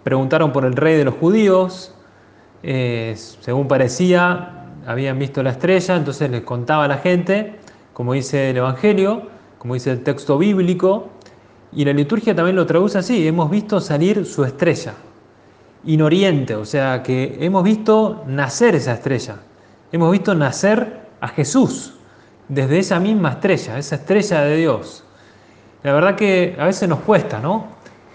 preguntaron 0.04 0.52
por 0.52 0.66
el 0.66 0.76
rey 0.76 0.94
de 0.94 1.06
los 1.06 1.14
judíos, 1.14 1.94
eh, 2.62 3.14
según 3.16 3.66
parecía, 3.66 4.66
habían 4.86 5.18
visto 5.18 5.42
la 5.42 5.52
estrella, 5.52 5.96
entonces 5.96 6.30
les 6.30 6.42
contaba 6.42 6.84
a 6.84 6.88
la 6.88 6.98
gente, 6.98 7.54
como 7.94 8.12
dice 8.12 8.50
el 8.50 8.58
Evangelio, 8.58 9.22
como 9.56 9.72
dice 9.72 9.90
el 9.90 10.02
texto 10.02 10.36
bíblico, 10.36 11.08
y 11.72 11.82
la 11.86 11.94
liturgia 11.94 12.34
también 12.34 12.56
lo 12.56 12.66
traduce 12.66 12.98
así, 12.98 13.26
hemos 13.26 13.50
visto 13.50 13.80
salir 13.80 14.26
su 14.26 14.44
estrella, 14.44 14.92
en 15.86 16.02
oriente, 16.02 16.56
o 16.56 16.66
sea 16.66 17.02
que 17.02 17.38
hemos 17.40 17.64
visto 17.64 18.22
nacer 18.26 18.74
esa 18.74 18.92
estrella, 18.92 19.36
hemos 19.92 20.12
visto 20.12 20.34
nacer 20.34 21.00
a 21.22 21.28
Jesús 21.28 21.94
desde 22.50 22.80
esa 22.80 23.00
misma 23.00 23.30
estrella, 23.30 23.78
esa 23.78 23.94
estrella 23.94 24.42
de 24.42 24.56
Dios. 24.58 25.05
La 25.82 25.92
verdad 25.92 26.16
que 26.16 26.56
a 26.58 26.64
veces 26.66 26.88
nos 26.88 27.00
cuesta, 27.00 27.40
¿no? 27.40 27.66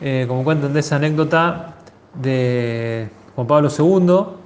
Eh, 0.01 0.25
como 0.27 0.43
cuentan 0.43 0.73
de 0.73 0.79
esa 0.79 0.95
anécdota 0.95 1.75
de 2.15 3.09
Juan 3.35 3.47
Pablo 3.47 3.69
II, 3.69 4.37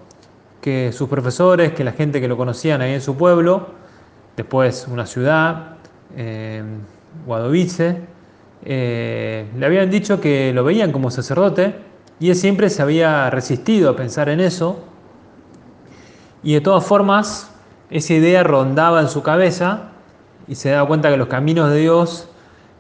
que 0.62 0.92
sus 0.92 1.08
profesores, 1.08 1.72
que 1.74 1.84
la 1.84 1.94
gente 1.94 2.20
que 2.20 2.28
lo 2.28 2.38
conocían 2.38 2.82
ahí 2.82 2.94
en 2.94 3.02
su 3.02 3.16
pueblo, 3.16 3.68
después 4.36 4.88
una 4.92 5.06
ciudad, 5.06 5.78
eh, 6.16 6.64
Guadovice, 7.26 8.02
eh, 8.64 9.46
le 9.58 9.66
habían 9.66 9.90
dicho 9.90 10.20
que 10.20 10.52
lo 10.54 10.64
veían 10.64 10.92
como 10.92 11.12
sacerdote 11.12 11.76
y 12.20 12.30
él 12.30 12.36
siempre 12.36 12.70
se 12.70 12.82
había 12.82 13.30
resistido 13.30 13.92
a 13.92 13.96
pensar 13.96 14.30
en 14.30 14.40
eso. 14.40 14.80
Y 16.44 16.54
de 16.54 16.62
todas 16.62 16.86
formas, 16.86 17.52
esa 17.90 18.14
idea 18.14 18.44
rondaba 18.44 19.02
en 19.02 19.10
su 19.10 19.24
cabeza 19.24 19.90
y 20.48 20.56
se 20.56 20.70
daba 20.70 20.88
cuenta 20.88 21.10
que 21.10 21.18
los 21.18 21.28
caminos 21.28 21.70
de 21.70 21.80
Dios 21.80 22.30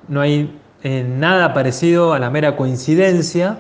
no 0.07 0.21
hay 0.21 0.59
nada 0.83 1.53
parecido 1.53 2.13
a 2.13 2.19
la 2.19 2.29
mera 2.29 2.55
coincidencia. 2.55 3.57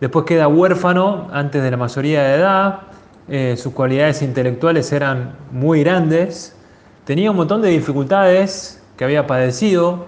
Después 0.00 0.26
queda 0.26 0.48
huérfano 0.48 1.28
antes 1.32 1.62
de 1.62 1.70
la 1.70 1.76
mayoría 1.76 2.22
de 2.22 2.34
edad, 2.34 2.80
eh, 3.28 3.56
sus 3.56 3.72
cualidades 3.72 4.20
intelectuales 4.20 4.90
eran 4.92 5.36
muy 5.52 5.84
grandes, 5.84 6.56
tenía 7.04 7.30
un 7.30 7.36
montón 7.36 7.62
de 7.62 7.68
dificultades 7.68 8.82
que 8.96 9.04
había 9.04 9.26
padecido, 9.28 10.06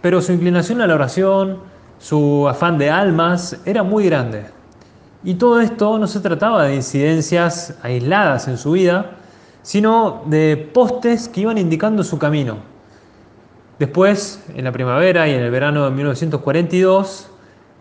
pero 0.00 0.22
su 0.22 0.32
inclinación 0.32 0.80
a 0.80 0.86
la 0.86 0.94
oración, 0.94 1.58
su 1.98 2.46
afán 2.48 2.78
de 2.78 2.88
almas 2.88 3.60
era 3.64 3.82
muy 3.82 4.06
grande. 4.06 4.46
Y 5.24 5.34
todo 5.34 5.60
esto 5.60 5.98
no 5.98 6.06
se 6.06 6.20
trataba 6.20 6.64
de 6.64 6.76
incidencias 6.76 7.76
aisladas 7.82 8.46
en 8.46 8.58
su 8.58 8.72
vida, 8.72 9.16
sino 9.62 10.22
de 10.26 10.70
postes 10.72 11.28
que 11.28 11.40
iban 11.40 11.58
indicando 11.58 12.04
su 12.04 12.16
camino. 12.16 12.58
Después, 13.78 14.42
en 14.54 14.64
la 14.64 14.72
primavera 14.72 15.28
y 15.28 15.32
en 15.32 15.40
el 15.40 15.50
verano 15.50 15.84
de 15.84 15.90
1942, 15.90 17.30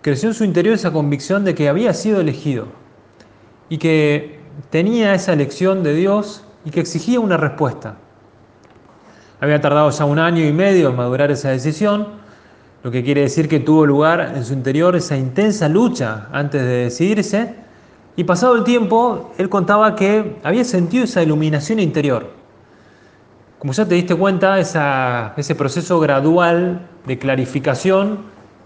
creció 0.02 0.30
en 0.30 0.36
su 0.36 0.44
interior 0.44 0.76
esa 0.76 0.92
convicción 0.92 1.46
de 1.46 1.56
que 1.56 1.70
había 1.70 1.94
sido 1.94 2.20
elegido 2.20 2.68
y 3.70 3.78
que 3.78 4.40
tenía 4.70 5.14
esa 5.14 5.34
elección 5.34 5.84
de 5.84 5.96
Dios 5.96 6.44
y 6.66 6.70
que 6.70 6.82
exigía 6.82 7.20
una 7.20 7.38
respuesta. 7.38 7.96
Había 9.40 9.62
tardado 9.62 9.90
ya 9.90 10.06
un 10.06 10.20
año 10.20 10.46
y 10.46 10.52
medio 10.52 10.90
en 10.90 10.96
madurar 10.96 11.32
esa 11.32 11.50
decisión, 11.50 12.08
lo 12.84 12.92
que 12.92 13.04
quiere 13.04 13.22
decir 13.22 13.48
que 13.48 13.60
tuvo 13.60 13.86
lugar 13.86 14.34
en 14.36 14.46
su 14.46 14.54
interior 14.54 14.96
esa 14.96 15.18
intensa 15.18 15.70
lucha 15.70 16.28
antes 16.32 16.62
de 16.62 16.84
decidirse, 16.84 17.56
y 18.18 18.24
pasado 18.24 18.56
el 18.56 18.64
tiempo, 18.64 19.34
él 19.38 19.50
contaba 19.50 19.96
que 19.96 20.38
había 20.44 20.64
sentido 20.64 21.04
esa 21.06 21.24
iluminación 21.24 21.80
interior. 21.80 22.45
Como 23.66 23.74
ya 23.74 23.88
te 23.88 23.96
diste 23.96 24.14
cuenta, 24.14 24.60
ese 24.60 25.56
proceso 25.56 26.00
gradual 26.00 26.88
de 27.08 27.18
clarificación 27.18 28.20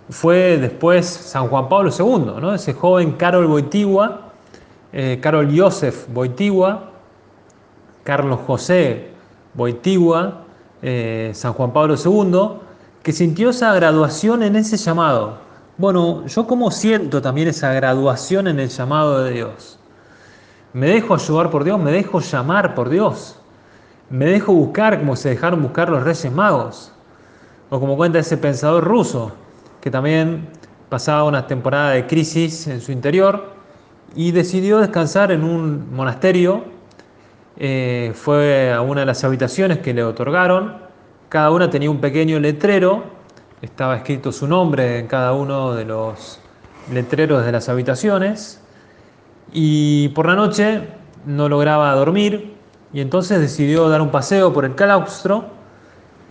fue 0.09 0.57
después 0.57 1.05
San 1.05 1.47
Juan 1.47 1.69
Pablo 1.69 1.89
II, 1.97 2.41
¿no? 2.41 2.53
ese 2.53 2.73
joven 2.73 3.13
Carol 3.13 3.47
Boitigua, 3.47 4.33
eh, 4.91 5.17
Carol 5.21 5.57
Joseph 5.57 6.05
Boitigua, 6.09 6.91
Carlos 8.03 8.41
José 8.45 9.11
Boitigua, 9.53 10.41
eh, 10.81 11.31
San 11.33 11.53
Juan 11.53 11.71
Pablo 11.71 11.95
II, 11.95 12.59
que 13.01 13.13
sintió 13.13 13.51
esa 13.51 13.73
graduación 13.73 14.43
en 14.43 14.57
ese 14.57 14.75
llamado. 14.75 15.37
Bueno, 15.77 16.27
yo 16.27 16.45
como 16.45 16.71
siento 16.71 17.21
también 17.21 17.47
esa 17.47 17.71
graduación 17.71 18.49
en 18.49 18.59
el 18.59 18.67
llamado 18.67 19.23
de 19.23 19.31
Dios. 19.31 19.79
Me 20.73 20.87
dejo 20.87 21.13
ayudar 21.13 21.49
por 21.51 21.63
Dios, 21.63 21.79
me 21.79 21.93
dejo 21.93 22.19
llamar 22.19 22.75
por 22.75 22.89
Dios. 22.89 23.38
Me 24.09 24.25
dejo 24.25 24.53
buscar 24.53 24.97
como 24.99 25.15
se 25.15 25.29
dejaron 25.29 25.61
buscar 25.61 25.89
los 25.89 26.03
reyes 26.03 26.31
magos. 26.31 26.91
O 27.69 27.79
como 27.79 27.95
cuenta 27.95 28.17
ese 28.17 28.37
pensador 28.37 28.83
ruso, 28.83 29.33
que 29.81 29.91
también 29.91 30.47
pasaba 30.89 31.23
una 31.25 31.45
temporada 31.45 31.91
de 31.91 32.07
crisis 32.07 32.67
en 32.67 32.81
su 32.81 32.91
interior 32.91 33.53
y 34.15 34.31
decidió 34.31 34.79
descansar 34.79 35.31
en 35.31 35.43
un 35.43 35.93
monasterio. 35.93 36.63
Eh, 37.57 38.11
fue 38.15 38.73
a 38.73 38.81
una 38.81 39.01
de 39.01 39.05
las 39.05 39.23
habitaciones 39.23 39.77
que 39.77 39.93
le 39.93 40.03
otorgaron. 40.03 40.77
Cada 41.29 41.51
una 41.51 41.69
tenía 41.69 41.91
un 41.91 42.01
pequeño 42.01 42.39
letrero. 42.39 43.03
Estaba 43.61 43.97
escrito 43.97 44.31
su 44.31 44.47
nombre 44.47 44.97
en 44.97 45.07
cada 45.07 45.33
uno 45.33 45.75
de 45.75 45.85
los 45.85 46.39
letreros 46.91 47.45
de 47.45 47.51
las 47.51 47.69
habitaciones. 47.69 48.59
Y 49.53 50.07
por 50.09 50.25
la 50.25 50.33
noche 50.33 50.87
no 51.27 51.47
lograba 51.47 51.93
dormir 51.93 52.58
y 52.93 53.01
entonces 53.01 53.39
decidió 53.39 53.87
dar 53.89 54.01
un 54.01 54.09
paseo 54.09 54.51
por 54.53 54.65
el 54.65 54.75
claustro 54.75 55.45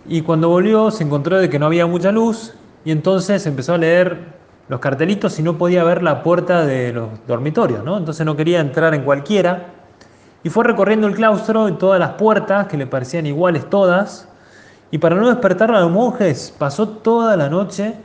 y 0.07 0.21
cuando 0.21 0.49
volvió 0.49 0.91
se 0.91 1.03
encontró 1.03 1.37
de 1.37 1.49
que 1.49 1.59
no 1.59 1.67
había 1.67 1.85
mucha 1.85 2.11
luz 2.11 2.53
y 2.83 2.91
entonces 2.91 3.45
empezó 3.45 3.73
a 3.73 3.77
leer 3.77 4.39
los 4.69 4.79
cartelitos 4.79 5.37
y 5.39 5.43
no 5.43 5.57
podía 5.57 5.83
ver 5.83 6.03
la 6.03 6.21
puerta 6.23 6.65
de 6.65 6.93
los 6.93 7.09
dormitorios, 7.27 7.83
¿no? 7.83 7.97
Entonces 7.97 8.25
no 8.25 8.35
quería 8.35 8.59
entrar 8.59 8.93
en 8.93 9.03
cualquiera. 9.03 9.73
Y 10.43 10.49
fue 10.49 10.63
recorriendo 10.63 11.07
el 11.07 11.15
claustro 11.15 11.67
y 11.67 11.73
todas 11.73 11.99
las 11.99 12.11
puertas, 12.11 12.67
que 12.67 12.77
le 12.77 12.85
parecían 12.85 13.25
iguales 13.25 13.67
todas. 13.69 14.29
Y 14.91 14.99
para 14.99 15.15
no 15.15 15.27
despertar 15.27 15.71
a 15.71 15.81
los 15.81 15.91
monjes, 15.91 16.53
pasó 16.57 16.87
toda 16.87 17.35
la 17.35 17.49
noche 17.49 17.95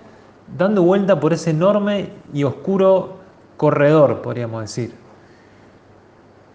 dando 0.56 0.82
vuelta 0.82 1.20
por 1.20 1.32
ese 1.32 1.50
enorme 1.50 2.11
y 2.32 2.44
oscuro 2.44 3.18
corredor, 3.56 4.23
podríamos 4.23 4.62
decir. 4.62 4.94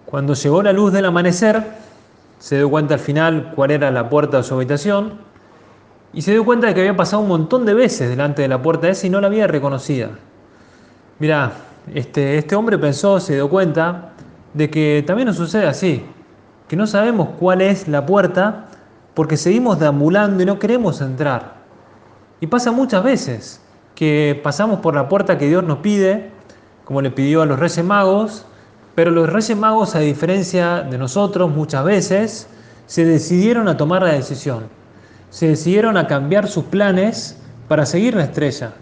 Cuando 0.05 0.33
llegó 0.33 0.63
la 0.63 0.73
luz 0.73 0.91
del 0.91 1.05
amanecer, 1.05 1.63
se 2.39 2.55
dio 2.55 2.69
cuenta 2.69 2.95
al 2.95 2.99
final 2.99 3.51
cuál 3.55 3.71
era 3.71 3.91
la 3.91 4.09
puerta 4.09 4.37
de 4.37 4.43
su 4.43 4.55
habitación 4.55 5.19
y 6.13 6.21
se 6.21 6.31
dio 6.31 6.43
cuenta 6.43 6.67
de 6.67 6.73
que 6.73 6.79
había 6.79 6.95
pasado 6.95 7.21
un 7.21 7.27
montón 7.27 7.65
de 7.65 7.73
veces 7.73 8.09
delante 8.09 8.41
de 8.41 8.47
la 8.47 8.61
puerta 8.61 8.89
esa 8.89 9.05
y 9.05 9.09
no 9.09 9.21
la 9.21 9.27
había 9.27 9.45
reconocida. 9.45 10.09
Mira, 11.19 11.51
este, 11.93 12.37
este 12.37 12.55
hombre 12.55 12.77
pensó, 12.77 13.19
se 13.19 13.35
dio 13.35 13.49
cuenta 13.49 14.13
de 14.53 14.69
que 14.69 15.03
también 15.05 15.27
nos 15.27 15.35
sucede 15.35 15.67
así, 15.67 16.03
que 16.67 16.75
no 16.75 16.87
sabemos 16.87 17.29
cuál 17.39 17.61
es 17.61 17.87
la 17.87 18.05
puerta 18.05 18.67
porque 19.13 19.37
seguimos 19.37 19.79
deambulando 19.79 20.41
y 20.41 20.45
no 20.45 20.57
queremos 20.59 21.01
entrar. 21.01 21.59
Y 22.39 22.47
pasa 22.47 22.71
muchas 22.71 23.03
veces 23.03 23.61
que 23.95 24.39
pasamos 24.41 24.79
por 24.79 24.95
la 24.95 25.09
puerta 25.09 25.37
que 25.37 25.47
Dios 25.47 25.63
nos 25.63 25.79
pide, 25.79 26.31
como 26.85 27.01
le 27.01 27.11
pidió 27.11 27.41
a 27.41 27.45
los 27.45 27.59
Reyes 27.59 27.83
Magos, 27.83 28.45
pero 28.99 29.11
los 29.11 29.31
Reyes 29.31 29.57
Magos, 29.57 29.95
a 29.95 29.99
diferencia 29.99 30.81
de 30.81 30.97
nosotros 30.97 31.49
muchas 31.49 31.85
veces, 31.85 32.49
se 32.85 33.05
decidieron 33.05 33.69
a 33.69 33.77
tomar 33.77 34.01
la 34.01 34.11
decisión 34.11 34.65
se 35.29 35.47
decidieron 35.47 35.95
a 35.95 36.05
cambiar 36.05 36.49
sus 36.49 36.65
planes 36.65 37.39
para 37.69 37.85
seguir 37.85 38.13
la 38.13 38.23
estrella. 38.23 38.73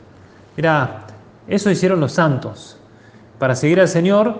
Mira, 0.55 1.05
eso 1.47 1.69
hicieron 1.69 1.99
los 1.99 2.13
santos. 2.13 2.79
Para 3.37 3.55
seguir 3.55 3.79
al 3.79 3.87
Señor 3.87 4.39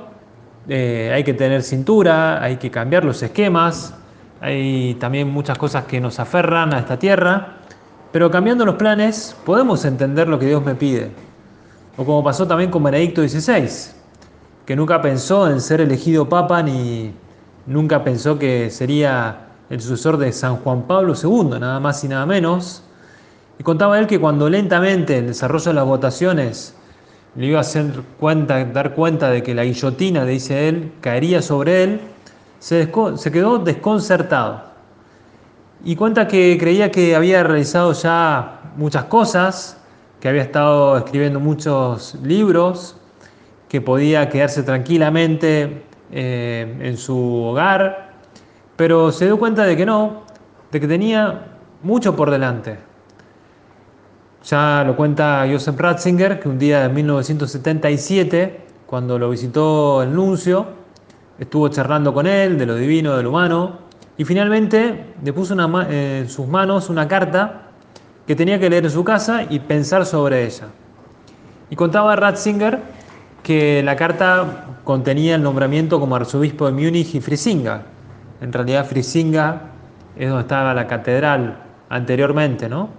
eh, 0.68 1.12
hay 1.14 1.24
que 1.24 1.36
tener 1.36 1.62
cintura, 1.62 2.42
hay 2.42 2.58
que 2.58 2.72
cambiar 2.72 3.06
los 3.06 3.22
esquemas, 3.22 3.94
hay 4.42 4.96
también 4.96 5.30
muchas 5.30 5.60
cosas 5.60 5.86
que 5.86 6.00
nos 6.00 6.20
aferran 6.20 6.74
a 6.74 6.80
esta 6.80 6.98
tierra, 6.98 7.58
pero 8.12 8.32
cambiando 8.32 8.66
los 8.66 8.76
planes 8.78 9.36
podemos 9.46 9.86
entender 9.86 10.28
lo 10.28 10.40
que 10.40 10.48
Dios 10.48 10.66
me 10.66 10.74
pide. 10.74 11.12
O 11.98 12.04
como 12.04 12.24
pasó 12.24 12.48
también 12.48 12.72
con 12.72 12.82
Benedicto 12.82 13.22
XVI, 13.22 13.97
que 14.68 14.76
nunca 14.76 15.02
pensó 15.02 15.50
en 15.50 15.62
ser 15.62 15.80
elegido 15.80 16.28
papa 16.28 16.62
ni 16.62 17.14
nunca 17.68 18.04
pensó 18.04 18.38
que 18.38 18.70
sería 18.70 19.48
el 19.70 19.80
sucesor 19.80 20.18
de 20.18 20.34
San 20.34 20.58
Juan 20.58 20.82
Pablo 20.82 21.14
II, 21.16 21.58
nada 21.58 21.80
más 21.80 22.04
y 22.04 22.10
nada 22.10 22.26
menos. 22.26 22.84
Y 23.58 23.64
contaba 23.64 23.98
él 23.98 24.08
que 24.08 24.20
cuando 24.20 24.50
lentamente 24.50 25.20
el 25.20 25.28
desarrollo 25.28 25.68
de 25.68 25.74
las 25.74 25.86
votaciones 25.86 26.76
le 27.36 27.46
iba 27.46 27.60
a 27.60 27.62
hacer 27.62 28.04
dar 28.74 28.94
cuenta 28.94 29.30
de 29.30 29.42
que 29.42 29.56
la 29.56 29.64
guillotina, 29.64 30.26
dice 30.26 30.68
él, 30.68 30.92
caería 31.00 31.42
sobre 31.42 31.84
él, 31.84 32.02
se, 32.60 32.92
se 33.16 33.32
quedó 33.32 33.60
desconcertado. 33.60 34.64
Y 35.86 35.96
cuenta 35.96 36.28
que 36.28 36.58
creía 36.60 36.92
que 36.92 37.16
había 37.16 37.42
realizado 37.42 37.94
ya 37.94 38.74
muchas 38.76 39.06
cosas, 39.06 39.78
que 40.20 40.28
había 40.28 40.42
estado 40.42 40.98
escribiendo 40.98 41.40
muchos 41.40 42.16
libros, 42.22 42.98
que 43.68 43.82
podía 43.82 44.30
quedarse 44.30 44.64
tranquilamente 44.64 45.84
eh, 46.12 46.78
en 46.80 46.98
su 46.98 47.44
hogar, 47.44 48.14
pero 48.76 49.12
se 49.12 49.26
dio 49.26 49.38
cuenta 49.38 49.66
de 49.66 49.76
que 49.76 49.86
no, 49.86 50.24
de 50.72 50.80
que 50.80 50.88
tenía 50.88 51.48
mucho 51.84 52.16
por 52.16 52.32
delante. 52.32 52.78
Ya 54.46 54.84
lo 54.86 54.96
cuenta 54.96 55.46
Joseph 55.52 55.78
Ratzinger, 55.78 56.40
que 56.40 56.48
un 56.48 56.58
día 56.58 56.84
de 56.84 56.90
1977, 56.90 58.62
cuando 58.86 59.20
lo 59.20 59.30
visitó 59.30 60.02
el 60.02 60.14
nuncio, 60.14 60.68
estuvo 61.38 61.68
charlando 61.68 62.14
con 62.14 62.26
él 62.26 62.58
de 62.58 62.66
lo 62.66 62.76
divino, 62.76 63.18
de 63.18 63.24
lo 63.24 63.30
humano, 63.30 63.80
y 64.18 64.24
finalmente 64.24 65.14
le 65.22 65.34
puso 65.34 65.56
en 65.90 66.30
sus 66.30 66.48
manos 66.48 66.90
una 66.90 67.08
carta 67.08 67.64
que 68.26 68.36
tenía 68.36 68.60
que 68.60 68.70
leer 68.70 68.86
en 68.86 68.92
su 68.92 69.04
casa 69.04 69.44
y 69.50 69.60
pensar 69.60 70.06
sobre 70.06 70.46
ella. 70.46 70.68
Y 71.70 71.76
contaba 71.76 72.16
Ratzinger 72.16 72.80
que 73.44 73.82
la 73.84 73.96
carta 73.96 74.66
contenía 74.84 75.36
el 75.36 75.44
nombramiento 75.44 76.00
como 76.00 76.16
arzobispo 76.16 76.66
de 76.66 76.72
Múnich 76.72 77.16
y 77.16 77.22
Frisinga. 77.22 77.84
En 78.42 78.52
realidad 78.52 78.86
Frisinga 78.86 79.62
es 80.16 80.30
donde 80.30 80.42
estaba 80.42 80.74
la 80.74 80.88
catedral 80.88 81.58
anteriormente, 81.90 82.68
¿no? 82.70 82.90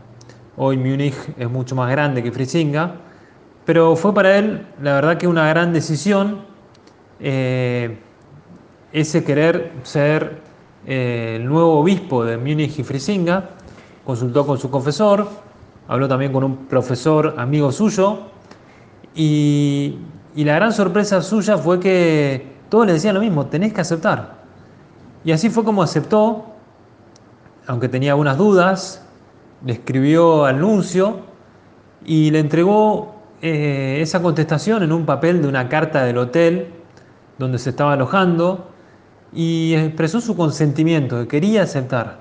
Hoy 0.56 0.76
Múnich 0.76 1.14
es 1.36 1.50
mucho 1.50 1.74
más 1.74 1.90
grande 1.90 2.22
que 2.22 2.32
Frisinga, 2.32 2.94
pero 3.64 3.94
fue 3.96 4.14
para 4.14 4.36
él 4.38 4.66
la 4.82 4.94
verdad 4.94 5.18
que 5.18 5.26
una 5.26 5.48
gran 5.48 5.72
decisión 5.72 6.48
eh, 7.20 7.98
ese 8.92 9.24
querer 9.24 9.72
ser 9.82 10.40
eh, 10.86 11.36
el 11.36 11.46
nuevo 11.46 11.80
obispo 11.80 12.24
de 12.24 12.36
Múnich 12.38 12.78
y 12.78 12.84
Frisinga, 12.84 13.50
consultó 14.04 14.46
con 14.46 14.58
su 14.58 14.70
confesor, 14.70 15.28
habló 15.86 16.08
también 16.08 16.32
con 16.32 16.44
un 16.44 16.66
profesor 16.66 17.34
amigo 17.36 17.72
suyo 17.72 18.20
y, 19.14 19.98
y 20.38 20.44
la 20.44 20.54
gran 20.54 20.72
sorpresa 20.72 21.20
suya 21.20 21.58
fue 21.58 21.80
que 21.80 22.46
todos 22.68 22.86
le 22.86 22.92
decían 22.92 23.12
lo 23.12 23.20
mismo, 23.20 23.46
tenés 23.46 23.72
que 23.72 23.80
aceptar. 23.80 24.36
Y 25.24 25.32
así 25.32 25.50
fue 25.50 25.64
como 25.64 25.82
aceptó, 25.82 26.46
aunque 27.66 27.88
tenía 27.88 28.12
algunas 28.12 28.38
dudas, 28.38 29.04
le 29.66 29.72
escribió 29.72 30.44
al 30.44 30.60
nuncio 30.60 31.22
y 32.04 32.30
le 32.30 32.38
entregó 32.38 33.16
eh, 33.42 33.98
esa 34.00 34.22
contestación 34.22 34.84
en 34.84 34.92
un 34.92 35.06
papel 35.06 35.42
de 35.42 35.48
una 35.48 35.68
carta 35.68 36.04
del 36.04 36.18
hotel 36.18 36.68
donde 37.36 37.58
se 37.58 37.70
estaba 37.70 37.94
alojando 37.94 38.68
y 39.32 39.74
expresó 39.74 40.20
su 40.20 40.36
consentimiento, 40.36 41.18
que 41.18 41.26
quería 41.26 41.64
aceptar. 41.64 42.20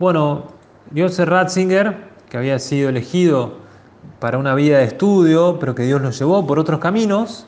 Bueno, 0.00 0.44
Joseph 0.96 1.28
Ratzinger, 1.28 1.98
que 2.30 2.38
había 2.38 2.58
sido 2.60 2.88
elegido 2.88 3.58
para 4.20 4.38
una 4.38 4.54
vida 4.54 4.78
de 4.78 4.84
estudio, 4.84 5.58
pero 5.60 5.74
que 5.74 5.82
Dios 5.82 6.00
lo 6.00 6.12
llevó 6.12 6.46
por 6.46 6.58
otros 6.58 6.80
caminos, 6.80 7.46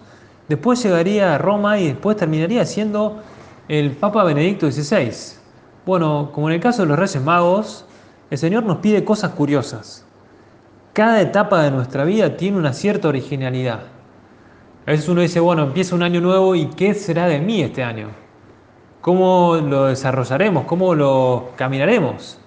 después 0.51 0.83
llegaría 0.83 1.37
a 1.37 1.39
Roma 1.39 1.79
y 1.79 1.87
después 1.87 2.17
terminaría 2.17 2.67
siendo 2.67 3.23
el 3.69 3.93
Papa 3.93 4.25
Benedicto 4.25 4.69
XVI. 4.69 5.13
Bueno, 5.87 6.31
como 6.35 6.49
en 6.49 6.57
el 6.57 6.61
caso 6.61 6.83
de 6.83 6.89
los 6.89 6.99
Reyes 6.99 7.23
Magos, 7.23 7.87
el 8.31 8.37
Señor 8.37 8.65
nos 8.65 8.79
pide 8.79 9.05
cosas 9.05 9.31
curiosas. 9.31 10.05
Cada 10.93 11.21
etapa 11.21 11.63
de 11.63 11.71
nuestra 11.71 12.03
vida 12.03 12.37
tiene 12.37 12.59
una 12.59 12.73
cierta 12.73 13.07
originalidad. 13.07 13.83
A 14.87 14.91
veces 14.91 15.09
uno 15.09 15.21
dice, 15.21 15.39
bueno, 15.39 15.63
empieza 15.63 15.95
un 15.95 16.03
año 16.03 16.21
nuevo 16.21 16.57
y 16.57 16.67
¿qué 16.67 16.95
será 16.95 17.29
de 17.29 17.39
mí 17.39 17.63
este 17.63 17.85
año? 17.85 18.09
¿Cómo 19.03 19.55
lo 19.55 19.87
desarrollaremos? 19.87 20.65
¿Cómo 20.65 20.97
lo 20.97 21.51
caminaremos? 21.55 22.41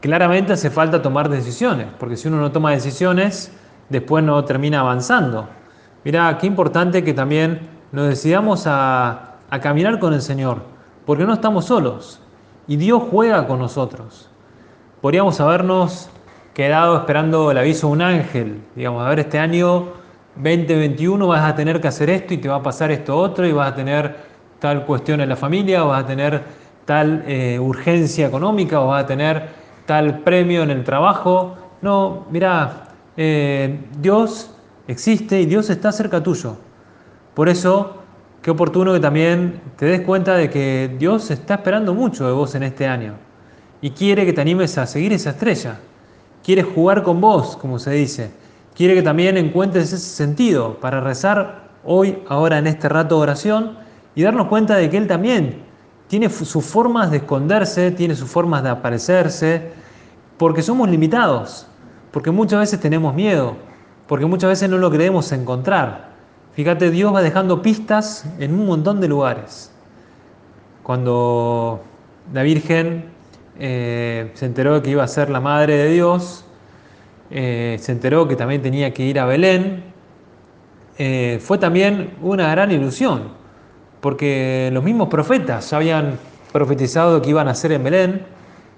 Claramente 0.00 0.52
hace 0.52 0.70
falta 0.70 1.02
tomar 1.02 1.28
decisiones, 1.28 1.88
porque 1.98 2.16
si 2.16 2.28
uno 2.28 2.36
no 2.36 2.52
toma 2.52 2.70
decisiones, 2.70 3.50
después 3.88 4.22
no 4.22 4.44
termina 4.44 4.78
avanzando. 4.78 5.48
Mira, 6.06 6.38
qué 6.38 6.46
importante 6.46 7.02
que 7.02 7.12
también 7.12 7.62
nos 7.90 8.06
decidamos 8.06 8.68
a, 8.68 9.38
a 9.50 9.60
caminar 9.60 9.98
con 9.98 10.14
el 10.14 10.22
Señor, 10.22 10.62
porque 11.04 11.24
no 11.24 11.32
estamos 11.32 11.64
solos 11.64 12.20
y 12.68 12.76
Dios 12.76 13.02
juega 13.10 13.48
con 13.48 13.58
nosotros. 13.58 14.30
Podríamos 15.00 15.40
habernos 15.40 16.08
quedado 16.54 16.96
esperando 16.96 17.50
el 17.50 17.58
aviso 17.58 17.88
de 17.88 17.92
un 17.92 18.02
ángel, 18.02 18.62
digamos, 18.76 19.04
a 19.04 19.08
ver, 19.08 19.18
este 19.18 19.40
año 19.40 19.88
2021 20.36 21.26
vas 21.26 21.42
a 21.42 21.56
tener 21.56 21.80
que 21.80 21.88
hacer 21.88 22.08
esto 22.08 22.34
y 22.34 22.38
te 22.38 22.48
va 22.48 22.54
a 22.54 22.62
pasar 22.62 22.92
esto 22.92 23.16
otro 23.16 23.44
y 23.44 23.50
vas 23.50 23.72
a 23.72 23.74
tener 23.74 24.16
tal 24.60 24.86
cuestión 24.86 25.20
en 25.22 25.28
la 25.28 25.34
familia, 25.34 25.84
o 25.84 25.88
vas 25.88 26.04
a 26.04 26.06
tener 26.06 26.40
tal 26.84 27.24
eh, 27.26 27.58
urgencia 27.58 28.28
económica, 28.28 28.80
o 28.80 28.86
vas 28.86 29.02
a 29.02 29.06
tener 29.08 29.48
tal 29.86 30.20
premio 30.20 30.62
en 30.62 30.70
el 30.70 30.84
trabajo. 30.84 31.56
No, 31.82 32.26
mira, 32.30 32.94
eh, 33.16 33.80
Dios 33.98 34.55
existe 34.88 35.40
y 35.40 35.46
Dios 35.46 35.70
está 35.70 35.92
cerca 35.92 36.22
tuyo. 36.22 36.56
Por 37.34 37.48
eso, 37.48 37.96
qué 38.42 38.50
oportuno 38.50 38.92
que 38.92 39.00
también 39.00 39.60
te 39.76 39.86
des 39.86 40.00
cuenta 40.02 40.34
de 40.34 40.50
que 40.50 40.94
Dios 40.98 41.30
está 41.30 41.54
esperando 41.54 41.94
mucho 41.94 42.26
de 42.26 42.32
vos 42.32 42.54
en 42.54 42.62
este 42.62 42.86
año 42.86 43.14
y 43.80 43.90
quiere 43.90 44.24
que 44.24 44.32
te 44.32 44.40
animes 44.40 44.78
a 44.78 44.86
seguir 44.86 45.12
esa 45.12 45.30
estrella. 45.30 45.80
Quiere 46.42 46.62
jugar 46.62 47.02
con 47.02 47.20
vos, 47.20 47.56
como 47.56 47.78
se 47.78 47.90
dice. 47.92 48.30
Quiere 48.74 48.94
que 48.94 49.02
también 49.02 49.36
encuentres 49.36 49.92
ese 49.92 49.98
sentido 49.98 50.78
para 50.80 51.00
rezar 51.00 51.70
hoy, 51.84 52.22
ahora 52.28 52.58
en 52.58 52.66
este 52.66 52.88
rato 52.88 53.16
de 53.16 53.22
oración 53.22 53.78
y 54.14 54.22
darnos 54.22 54.48
cuenta 54.48 54.76
de 54.76 54.90
que 54.90 54.96
Él 54.96 55.06
también 55.06 55.62
tiene 56.08 56.30
sus 56.30 56.64
formas 56.64 57.10
de 57.10 57.18
esconderse, 57.18 57.90
tiene 57.90 58.14
sus 58.14 58.30
formas 58.30 58.62
de 58.62 58.70
aparecerse, 58.70 59.72
porque 60.36 60.62
somos 60.62 60.88
limitados, 60.88 61.66
porque 62.12 62.30
muchas 62.30 62.60
veces 62.60 62.80
tenemos 62.80 63.14
miedo, 63.14 63.56
porque 64.06 64.26
muchas 64.26 64.50
veces 64.50 64.70
no 64.70 64.78
lo 64.78 64.90
queremos 64.90 65.30
encontrar. 65.32 66.10
Fíjate, 66.52 66.90
Dios 66.90 67.14
va 67.14 67.22
dejando 67.22 67.60
pistas 67.60 68.24
en 68.38 68.54
un 68.54 68.66
montón 68.66 69.00
de 69.00 69.08
lugares. 69.08 69.70
Cuando 70.82 71.82
la 72.32 72.42
Virgen 72.42 73.06
eh, 73.58 74.30
se 74.34 74.46
enteró 74.46 74.74
de 74.74 74.82
que 74.82 74.90
iba 74.90 75.02
a 75.02 75.08
ser 75.08 75.30
la 75.30 75.40
Madre 75.40 75.76
de 75.76 75.90
Dios, 75.90 76.44
eh, 77.30 77.76
se 77.80 77.92
enteró 77.92 78.28
que 78.28 78.36
también 78.36 78.62
tenía 78.62 78.94
que 78.94 79.02
ir 79.02 79.18
a 79.18 79.26
Belén, 79.26 79.84
eh, 80.98 81.38
fue 81.42 81.58
también 81.58 82.14
una 82.22 82.50
gran 82.50 82.70
ilusión, 82.70 83.32
porque 84.00 84.70
los 84.72 84.82
mismos 84.82 85.08
profetas 85.08 85.70
ya 85.70 85.76
habían 85.76 86.18
profetizado 86.52 87.20
que 87.20 87.30
iban 87.30 87.48
a 87.48 87.50
nacer 87.50 87.72
en 87.72 87.84
Belén, 87.84 88.22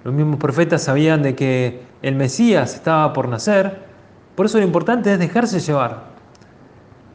los 0.02 0.14
mismos 0.14 0.38
profetas 0.38 0.82
sabían 0.82 1.22
de 1.22 1.34
que 1.34 1.82
el 2.02 2.14
Mesías 2.14 2.74
estaba 2.74 3.12
por 3.12 3.28
nacer, 3.28 3.87
por 4.38 4.46
eso 4.46 4.58
lo 4.58 4.64
importante 4.64 5.12
es 5.12 5.18
dejarse 5.18 5.58
llevar. 5.58 6.04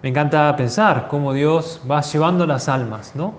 Me 0.02 0.10
encanta 0.10 0.54
pensar 0.58 1.08
cómo 1.08 1.32
Dios 1.32 1.80
va 1.90 2.02
llevando 2.02 2.46
las 2.46 2.68
almas, 2.68 3.16
¿no? 3.16 3.36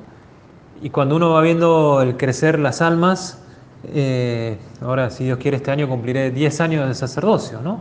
Y 0.80 0.88
cuando 0.88 1.16
uno 1.16 1.32
va 1.32 1.42
viendo 1.42 2.00
el 2.00 2.16
crecer 2.16 2.58
las 2.58 2.80
almas, 2.80 3.42
eh, 3.92 4.56
ahora 4.80 5.10
si 5.10 5.24
Dios 5.24 5.36
quiere 5.36 5.58
este 5.58 5.70
año 5.70 5.86
cumpliré 5.86 6.30
10 6.30 6.60
años 6.62 6.88
de 6.88 6.94
sacerdocio, 6.94 7.60
¿no? 7.60 7.80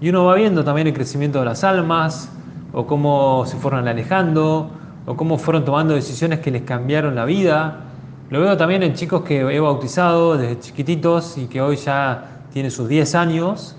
Y 0.00 0.08
uno 0.08 0.24
va 0.24 0.34
viendo 0.34 0.64
también 0.64 0.88
el 0.88 0.92
crecimiento 0.92 1.38
de 1.38 1.44
las 1.44 1.62
almas, 1.62 2.32
o 2.72 2.88
cómo 2.88 3.44
se 3.46 3.58
fueron 3.58 3.86
alejando, 3.86 4.72
o 5.06 5.16
cómo 5.16 5.38
fueron 5.38 5.64
tomando 5.64 5.94
decisiones 5.94 6.40
que 6.40 6.50
les 6.50 6.62
cambiaron 6.62 7.14
la 7.14 7.24
vida. 7.24 7.84
Lo 8.30 8.40
veo 8.40 8.56
también 8.56 8.82
en 8.82 8.94
chicos 8.94 9.22
que 9.22 9.42
he 9.42 9.60
bautizado 9.60 10.36
desde 10.36 10.58
chiquititos 10.58 11.38
y 11.38 11.46
que 11.46 11.60
hoy 11.60 11.76
ya 11.76 12.40
tienen 12.52 12.72
sus 12.72 12.88
10 12.88 13.14
años 13.14 13.76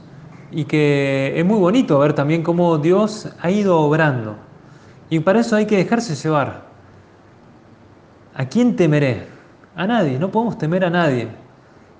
y 0.51 0.65
que 0.65 1.33
es 1.35 1.45
muy 1.45 1.59
bonito 1.59 1.99
ver 1.99 2.13
también 2.13 2.43
cómo 2.43 2.77
Dios 2.77 3.29
ha 3.41 3.51
ido 3.51 3.79
obrando. 3.79 4.35
Y 5.09 5.19
para 5.19 5.39
eso 5.39 5.55
hay 5.55 5.65
que 5.65 5.77
dejarse 5.77 6.15
llevar. 6.15 6.63
¿A 8.35 8.45
quién 8.45 8.75
temeré? 8.75 9.27
A 9.75 9.88
nadie, 9.88 10.19
no 10.19 10.31
podemos 10.31 10.57
temer 10.57 10.85
a 10.85 10.89
nadie. 10.89 11.29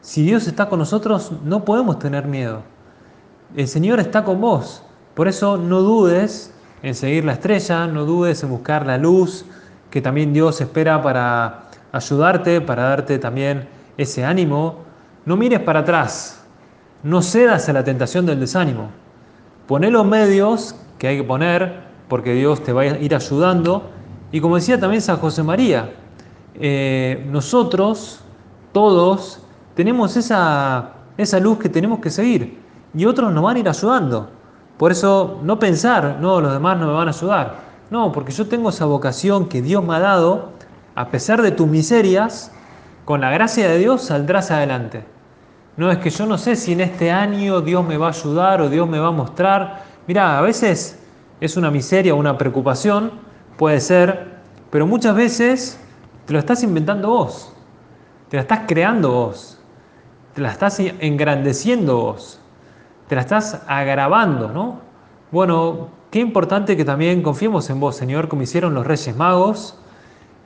Si 0.02 0.24
Dios 0.24 0.48
está 0.48 0.70
con 0.70 0.80
nosotros, 0.80 1.32
no 1.44 1.66
podemos 1.66 2.00
tener 2.00 2.26
miedo. 2.26 2.62
El 3.56 3.68
Señor 3.68 4.00
está 4.00 4.24
con 4.24 4.40
vos. 4.40 4.84
Por 5.14 5.28
eso 5.28 5.58
no 5.58 5.82
dudes 5.82 6.54
en 6.82 6.96
seguir 6.96 7.26
la 7.26 7.34
estrella, 7.34 7.88
no 7.88 8.06
dudes 8.06 8.42
en 8.44 8.50
buscar 8.50 8.86
la 8.86 8.98
luz 8.98 9.46
que 9.90 10.02
también 10.02 10.34
Dios 10.34 10.62
espera 10.62 11.02
para 11.02 11.70
ayudarte, 11.92 12.62
para 12.62 12.84
darte 12.84 13.18
también 13.20 13.68
ese 13.98 14.24
ánimo. 14.24 14.80
No 15.26 15.36
mires 15.36 15.60
para 15.60 15.80
atrás, 15.80 16.39
no 17.04 17.22
cedas 17.22 17.70
a 17.70 17.74
la 17.74 17.84
tentación 17.84 18.26
del 18.26 18.40
desánimo. 18.40 18.90
Poné 19.68 19.92
los 19.92 20.06
medios 20.06 20.76
que 20.98 21.08
hay 21.08 21.18
que 21.18 21.24
poner 21.24 21.84
porque 22.08 22.34
Dios 22.34 22.64
te 22.64 22.74
va 22.74 22.82
a 22.82 22.86
ir 22.86 23.14
ayudando 23.14 23.92
Y 24.32 24.42
como 24.42 24.56
decía 24.56 24.80
también 24.80 25.02
San 25.02 25.18
José 25.18 25.42
María, 25.44 25.92
eh, 26.56 27.26
nosotros, 27.32 28.22
todos, 28.72 29.42
tenemos 29.76 30.18
esa, 30.18 30.92
esa 31.18 31.40
luz 31.40 31.58
que 31.58 31.70
tenemos 31.70 32.00
que 32.00 32.10
seguir 32.10 32.60
y 32.94 33.06
otros 33.06 33.32
nos 33.32 33.44
van 33.44 33.56
a 33.56 33.60
ir 33.60 33.70
ayudando. 33.70 34.30
Por 34.78 34.92
eso 34.92 35.40
no 35.44 35.60
pensar, 35.60 36.18
no, 36.22 36.42
los 36.42 36.54
demás 36.54 36.78
no 36.78 36.88
me 36.88 36.94
van 36.94 37.08
a 37.08 37.12
ayudar. 37.12 37.56
No, 37.90 38.12
porque 38.12 38.32
yo 38.32 38.48
tengo 38.48 38.70
esa 38.70 38.86
vocación 38.86 39.50
que 39.50 39.62
Dios 39.62 39.84
me 39.84 39.96
ha 39.96 40.00
dado, 40.00 40.50
a 40.96 41.10
pesar 41.10 41.42
de 41.42 41.52
tus 41.52 41.68
miserias, 41.68 42.52
con 43.06 43.22
la 43.22 43.32
gracia 43.32 43.68
de 43.68 43.78
Dios 43.80 44.04
saldrás 44.04 44.52
adelante. 44.52 45.04
No 45.78 45.92
es 45.92 45.98
que 46.00 46.10
yo 46.10 46.26
no 46.26 46.38
sé 46.38 46.56
si 46.56 46.74
en 46.74 46.82
este 46.82 47.12
año 47.12 47.62
Dios 47.62 47.86
me 47.86 47.98
va 47.98 48.08
a 48.08 48.10
ayudar 48.10 48.62
o 48.62 48.70
Dios 48.70 48.88
me 48.88 49.00
va 49.00 49.08
a 49.08 49.12
mostrar. 49.12 49.84
Mira, 50.08 50.38
a 50.38 50.42
veces 50.42 51.00
es 51.40 51.56
una 51.56 51.72
miseria, 51.72 52.14
una 52.16 52.38
preocupación, 52.38 53.12
puede 53.58 53.80
ser, 53.80 54.40
pero 54.70 54.86
muchas 54.86 55.16
veces 55.16 55.80
te 56.26 56.34
lo 56.34 56.40
estás 56.40 56.64
inventando 56.64 57.10
vos, 57.10 57.54
te 58.30 58.38
la 58.38 58.42
estás 58.42 58.62
creando 58.68 59.12
vos, 59.12 59.60
te 60.34 60.42
la 60.42 60.52
estás 60.52 60.80
engrandeciendo 60.80 61.98
vos, 61.98 62.42
te 63.08 63.16
la 63.16 63.22
estás 63.22 63.62
agravando, 63.68 64.50
¿no? 64.50 64.82
Bueno, 65.32 65.90
qué 66.12 66.20
importante 66.20 66.76
que 66.76 66.86
también 66.86 67.22
confiemos 67.22 67.70
en 67.70 67.80
vos, 67.80 67.96
Señor, 67.96 68.28
como 68.28 68.44
hicieron 68.44 68.74
los 68.74 68.86
Reyes 68.86 69.16
Magos, 69.16 69.80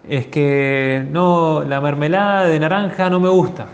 es 0.08 0.28
que 0.28 1.08
no, 1.10 1.64
la 1.64 1.80
mermelada 1.82 2.46
de 2.46 2.60
naranja 2.60 3.10
no 3.10 3.20
me 3.20 3.30
gusta. 3.30 3.68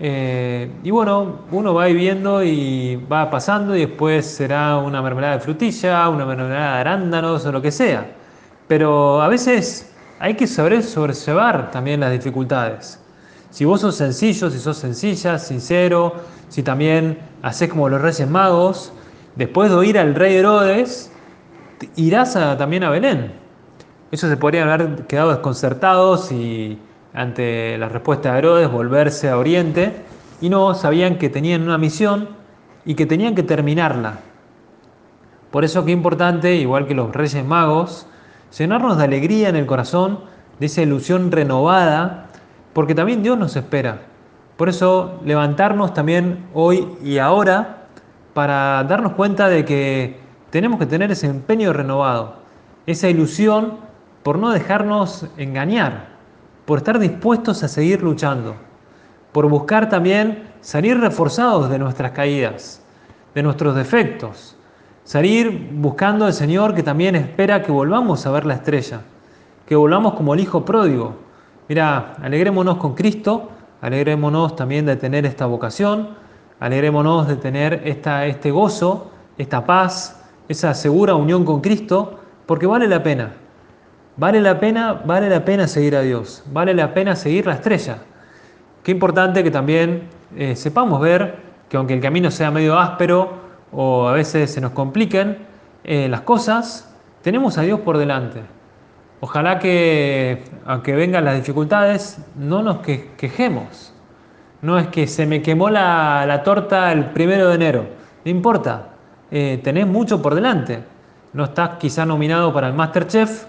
Eh, 0.00 0.70
y 0.82 0.90
bueno, 0.90 1.40
uno 1.52 1.72
va 1.72 1.86
viendo 1.86 2.42
y 2.42 2.96
va 3.10 3.30
pasando 3.30 3.76
y 3.76 3.86
después 3.86 4.26
será 4.26 4.76
una 4.78 5.00
mermelada 5.00 5.34
de 5.34 5.40
frutilla, 5.40 6.08
una 6.08 6.26
mermelada 6.26 6.74
de 6.74 6.80
arándanos 6.80 7.46
o 7.46 7.52
lo 7.52 7.62
que 7.62 7.70
sea. 7.70 8.06
Pero 8.66 9.22
a 9.22 9.28
veces 9.28 9.92
hay 10.18 10.34
que 10.34 10.46
saber 10.46 10.82
sobrellevar 10.82 11.70
también 11.70 12.00
las 12.00 12.12
dificultades. 12.12 13.00
Si 13.50 13.64
vos 13.64 13.82
sos 13.82 13.94
sencillo, 13.96 14.50
si 14.50 14.58
sos 14.58 14.76
sencilla, 14.78 15.38
sincero, 15.38 16.14
si 16.48 16.62
también 16.62 17.18
haces 17.42 17.68
como 17.68 17.88
los 17.88 18.00
reyes 18.00 18.28
magos, 18.28 18.92
después 19.36 19.70
de 19.70 19.76
oír 19.76 19.98
al 19.98 20.14
rey 20.14 20.34
Herodes, 20.34 21.12
irás 21.94 22.34
también 22.34 22.82
a 22.82 22.90
Belén. 22.90 23.32
Ellos 24.10 24.28
se 24.28 24.36
podrían 24.36 24.68
haber 24.68 25.06
quedado 25.06 25.30
desconcertados 25.30 26.32
y 26.32 26.78
ante 27.14 27.78
la 27.78 27.88
respuesta 27.88 28.32
de 28.32 28.38
Herodes 28.38 28.70
volverse 28.70 29.30
a 29.30 29.38
Oriente 29.38 30.02
y 30.40 30.50
no 30.50 30.74
sabían 30.74 31.16
que 31.16 31.30
tenían 31.30 31.62
una 31.62 31.78
misión 31.78 32.28
y 32.84 32.96
que 32.96 33.06
tenían 33.06 33.36
que 33.36 33.44
terminarla. 33.44 34.18
Por 35.52 35.64
eso 35.64 35.84
qué 35.84 35.92
importante, 35.92 36.56
igual 36.56 36.86
que 36.86 36.94
los 36.94 37.14
Reyes 37.14 37.44
Magos, 37.46 38.08
llenarnos 38.58 38.98
de 38.98 39.04
alegría 39.04 39.48
en 39.48 39.56
el 39.56 39.66
corazón, 39.66 40.20
de 40.58 40.66
esa 40.66 40.82
ilusión 40.82 41.30
renovada, 41.30 42.26
porque 42.72 42.94
también 42.94 43.22
Dios 43.22 43.38
nos 43.38 43.54
espera. 43.54 44.02
Por 44.56 44.68
eso 44.68 45.20
levantarnos 45.24 45.94
también 45.94 46.46
hoy 46.52 46.88
y 47.02 47.18
ahora 47.18 47.86
para 48.34 48.82
darnos 48.84 49.12
cuenta 49.12 49.48
de 49.48 49.64
que 49.64 50.18
tenemos 50.50 50.80
que 50.80 50.86
tener 50.86 51.12
ese 51.12 51.28
empeño 51.28 51.72
renovado, 51.72 52.36
esa 52.86 53.08
ilusión 53.08 53.78
por 54.24 54.38
no 54.38 54.50
dejarnos 54.50 55.26
engañar 55.36 56.13
por 56.64 56.78
estar 56.78 56.98
dispuestos 56.98 57.62
a 57.62 57.68
seguir 57.68 58.02
luchando, 58.02 58.54
por 59.32 59.48
buscar 59.48 59.88
también 59.88 60.44
salir 60.60 60.98
reforzados 60.98 61.68
de 61.68 61.78
nuestras 61.78 62.12
caídas, 62.12 62.82
de 63.34 63.42
nuestros 63.42 63.74
defectos, 63.74 64.56
salir 65.02 65.70
buscando 65.72 66.24
al 66.24 66.32
Señor 66.32 66.74
que 66.74 66.82
también 66.82 67.16
espera 67.16 67.62
que 67.62 67.72
volvamos 67.72 68.24
a 68.26 68.30
ver 68.30 68.46
la 68.46 68.54
estrella, 68.54 69.00
que 69.66 69.76
volvamos 69.76 70.14
como 70.14 70.34
el 70.34 70.40
Hijo 70.40 70.64
pródigo. 70.64 71.16
Mira, 71.68 72.14
alegrémonos 72.22 72.76
con 72.76 72.94
Cristo, 72.94 73.50
alegrémonos 73.80 74.56
también 74.56 74.86
de 74.86 74.96
tener 74.96 75.26
esta 75.26 75.46
vocación, 75.46 76.10
alegrémonos 76.60 77.28
de 77.28 77.36
tener 77.36 77.82
esta, 77.84 78.26
este 78.26 78.50
gozo, 78.50 79.10
esta 79.36 79.66
paz, 79.66 80.22
esa 80.48 80.72
segura 80.74 81.14
unión 81.14 81.44
con 81.44 81.60
Cristo, 81.60 82.20
porque 82.46 82.66
vale 82.66 82.88
la 82.88 83.02
pena. 83.02 83.32
Vale 84.16 84.40
la 84.40 84.60
pena, 84.60 84.92
vale 84.92 85.28
la 85.28 85.44
pena 85.44 85.66
seguir 85.66 85.96
a 85.96 86.00
Dios, 86.00 86.44
vale 86.52 86.72
la 86.72 86.94
pena 86.94 87.16
seguir 87.16 87.46
la 87.46 87.54
estrella. 87.54 87.98
Qué 88.84 88.92
importante 88.92 89.42
que 89.42 89.50
también 89.50 90.04
eh, 90.36 90.54
sepamos 90.54 91.00
ver 91.00 91.36
que 91.68 91.76
aunque 91.76 91.94
el 91.94 92.00
camino 92.00 92.30
sea 92.30 92.52
medio 92.52 92.78
áspero 92.78 93.32
o 93.72 94.06
a 94.06 94.12
veces 94.12 94.52
se 94.52 94.60
nos 94.60 94.70
compliquen 94.70 95.38
eh, 95.82 96.08
las 96.08 96.20
cosas, 96.20 96.94
tenemos 97.22 97.58
a 97.58 97.62
Dios 97.62 97.80
por 97.80 97.98
delante. 97.98 98.42
Ojalá 99.18 99.58
que, 99.58 100.44
aunque 100.64 100.94
vengan 100.94 101.24
las 101.24 101.34
dificultades, 101.36 102.18
no 102.36 102.62
nos 102.62 102.78
quejemos. 102.78 103.94
No 104.60 104.78
es 104.78 104.88
que 104.88 105.06
se 105.06 105.26
me 105.26 105.42
quemó 105.42 105.70
la, 105.70 106.42
torta 106.44 106.92
el 106.92 107.06
primero 107.06 107.48
de 107.48 107.54
enero. 107.54 107.86
No 108.24 108.30
importa, 108.30 108.90
eh, 109.30 109.60
tenés 109.64 109.86
mucho 109.86 110.22
por 110.22 110.34
delante. 110.34 110.84
No 111.32 111.44
estás 111.44 111.78
quizá 111.78 112.06
nominado 112.06 112.52
para 112.52 112.68
el 112.68 112.74
Masterchef, 112.74 113.46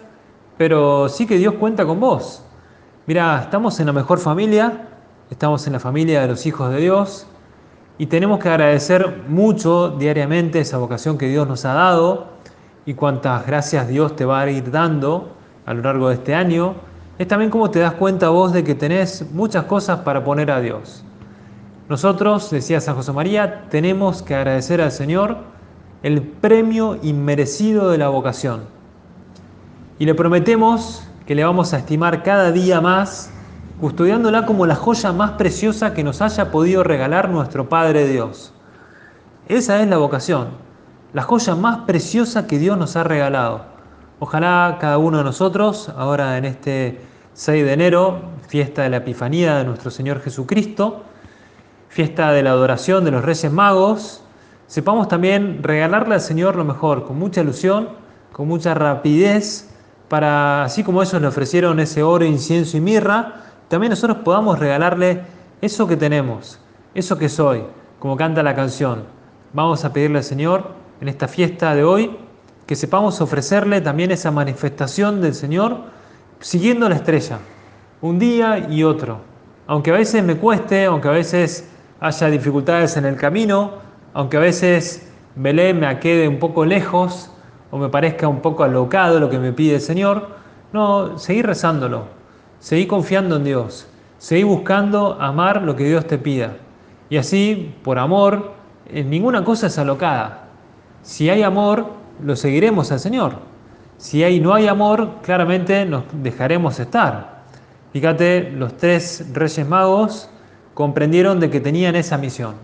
pero 0.57 1.09
sí 1.09 1.27
que 1.27 1.37
Dios 1.37 1.55
cuenta 1.55 1.85
con 1.85 1.99
vos. 1.99 2.43
Mira, 3.07 3.41
estamos 3.41 3.79
en 3.79 3.87
la 3.87 3.93
mejor 3.93 4.19
familia, 4.19 4.87
estamos 5.29 5.65
en 5.67 5.73
la 5.73 5.79
familia 5.79 6.21
de 6.21 6.27
los 6.27 6.45
hijos 6.45 6.71
de 6.71 6.77
Dios 6.77 7.27
y 7.97 8.07
tenemos 8.07 8.39
que 8.39 8.49
agradecer 8.49 9.23
mucho 9.27 9.89
diariamente 9.89 10.59
esa 10.59 10.77
vocación 10.77 11.17
que 11.17 11.27
Dios 11.27 11.47
nos 11.47 11.65
ha 11.65 11.73
dado 11.73 12.27
y 12.85 12.93
cuántas 12.93 13.45
gracias 13.45 13.87
Dios 13.87 14.15
te 14.15 14.25
va 14.25 14.41
a 14.41 14.49
ir 14.49 14.71
dando 14.71 15.29
a 15.65 15.73
lo 15.73 15.81
largo 15.81 16.09
de 16.09 16.15
este 16.15 16.33
año. 16.33 16.75
Es 17.17 17.27
también 17.27 17.51
como 17.51 17.69
te 17.69 17.79
das 17.79 17.93
cuenta 17.93 18.29
vos 18.29 18.53
de 18.53 18.63
que 18.63 18.75
tenés 18.75 19.31
muchas 19.31 19.65
cosas 19.65 19.99
para 19.99 20.23
poner 20.23 20.51
a 20.51 20.59
Dios. 20.59 21.03
Nosotros, 21.87 22.49
decía 22.49 22.81
San 22.81 22.95
José 22.95 23.11
María, 23.13 23.65
tenemos 23.69 24.23
que 24.23 24.35
agradecer 24.35 24.81
al 24.81 24.91
Señor 24.91 25.37
el 26.01 26.21
premio 26.23 26.97
inmerecido 27.03 27.89
de 27.91 27.99
la 27.99 28.09
vocación 28.09 28.74
y 29.97 30.05
le 30.05 30.13
prometemos 30.13 31.07
que 31.25 31.35
le 31.35 31.43
vamos 31.43 31.73
a 31.73 31.77
estimar 31.77 32.23
cada 32.23 32.51
día 32.51 32.81
más, 32.81 33.31
custodiándola 33.79 34.45
como 34.45 34.65
la 34.65 34.75
joya 34.75 35.11
más 35.11 35.31
preciosa 35.31 35.93
que 35.93 36.03
nos 36.03 36.21
haya 36.21 36.51
podido 36.51 36.83
regalar 36.83 37.29
nuestro 37.29 37.69
Padre 37.69 38.07
Dios. 38.07 38.53
Esa 39.47 39.81
es 39.81 39.87
la 39.87 39.97
vocación, 39.97 40.49
la 41.13 41.23
joya 41.23 41.55
más 41.55 41.79
preciosa 41.85 42.47
que 42.47 42.59
Dios 42.59 42.77
nos 42.77 42.95
ha 42.95 43.03
regalado. 43.03 43.65
Ojalá 44.19 44.77
cada 44.79 44.97
uno 44.97 45.19
de 45.19 45.23
nosotros, 45.23 45.89
ahora 45.97 46.37
en 46.37 46.45
este 46.45 47.01
6 47.33 47.65
de 47.65 47.73
enero, 47.73 48.21
fiesta 48.47 48.83
de 48.83 48.89
la 48.89 48.97
Epifanía 48.97 49.57
de 49.57 49.65
nuestro 49.65 49.91
Señor 49.91 50.21
Jesucristo, 50.21 51.03
fiesta 51.89 52.31
de 52.31 52.43
la 52.43 52.51
adoración 52.51 53.03
de 53.05 53.11
los 53.11 53.23
Reyes 53.23 53.51
Magos, 53.51 54.23
sepamos 54.67 55.07
también 55.07 55.63
regalarle 55.63 56.15
al 56.15 56.21
Señor 56.21 56.55
lo 56.55 56.65
mejor, 56.65 57.05
con 57.05 57.17
mucha 57.17 57.41
ilusión, 57.41 57.89
con 58.31 58.47
mucha 58.47 58.73
rapidez, 58.73 59.74
para, 60.07 60.63
así 60.63 60.83
como 60.83 61.01
ellos 61.01 61.21
le 61.21 61.27
ofrecieron 61.27 61.79
ese 61.79 62.03
oro, 62.03 62.25
incienso 62.25 62.77
y 62.77 62.81
mirra, 62.81 63.35
también 63.67 63.89
nosotros 63.89 64.19
podamos 64.23 64.59
regalarle 64.59 65.21
eso 65.61 65.87
que 65.87 65.97
tenemos, 65.97 66.59
eso 66.93 67.17
que 67.17 67.29
soy, 67.29 67.63
como 67.99 68.15
canta 68.15 68.43
la 68.43 68.55
canción. 68.55 69.03
Vamos 69.53 69.83
a 69.85 69.93
pedirle 69.93 70.19
al 70.19 70.23
Señor 70.23 70.71
en 71.01 71.07
esta 71.07 71.27
fiesta 71.27 71.73
de 71.73 71.83
hoy 71.83 72.17
que 72.65 72.75
sepamos 72.75 73.21
ofrecerle 73.21 73.81
también 73.81 74.11
esa 74.11 74.31
manifestación 74.31 75.21
del 75.21 75.33
Señor 75.33 75.83
siguiendo 76.39 76.89
la 76.89 76.95
estrella, 76.95 77.39
un 78.01 78.19
día 78.19 78.67
y 78.69 78.83
otro. 78.83 79.19
Aunque 79.67 79.91
a 79.91 79.95
veces 79.95 80.23
me 80.23 80.35
cueste, 80.35 80.85
aunque 80.85 81.07
a 81.07 81.11
veces 81.11 81.67
haya 81.99 82.27
dificultades 82.27 82.97
en 82.97 83.05
el 83.05 83.15
camino, 83.15 83.73
aunque 84.13 84.37
a 84.37 84.41
veces 84.41 85.09
Belén 85.35 85.79
me 85.79 85.99
quede 85.99 86.27
un 86.27 86.39
poco 86.39 86.65
lejos, 86.65 87.31
o 87.75 87.77
me 87.77 87.89
parezca 87.89 88.29
un 88.29 88.39
poco 88.39 88.63
alocado 88.63 89.19
lo 89.19 89.29
que 89.29 89.37
me 89.37 89.51
pide 89.51 89.75
el 89.75 89.81
Señor. 89.81 90.29
No, 90.71 91.19
seguí 91.19 91.41
rezándolo, 91.41 92.05
seguí 92.57 92.87
confiando 92.87 93.35
en 93.35 93.43
Dios, 93.43 93.85
seguí 94.17 94.43
buscando 94.43 95.17
amar 95.19 95.61
lo 95.61 95.75
que 95.75 95.83
Dios 95.83 96.07
te 96.07 96.17
pida. 96.17 96.55
Y 97.09 97.17
así, 97.17 97.75
por 97.83 97.99
amor, 97.99 98.53
en 98.87 99.09
ninguna 99.09 99.43
cosa 99.43 99.67
es 99.67 99.77
alocada. 99.77 100.47
Si 101.01 101.29
hay 101.29 101.43
amor, 101.43 101.87
lo 102.23 102.37
seguiremos 102.37 102.93
al 102.93 103.01
Señor. 103.01 103.33
Si 103.97 104.23
hay, 104.23 104.39
no 104.39 104.53
hay 104.53 104.67
amor, 104.67 105.15
claramente 105.21 105.85
nos 105.85 106.03
dejaremos 106.23 106.79
estar. 106.79 107.43
Fíjate, 107.91 108.51
los 108.51 108.77
tres 108.77 109.33
reyes 109.33 109.67
magos 109.67 110.29
comprendieron 110.73 111.41
de 111.41 111.49
que 111.49 111.59
tenían 111.59 111.97
esa 111.97 112.17
misión. 112.17 112.55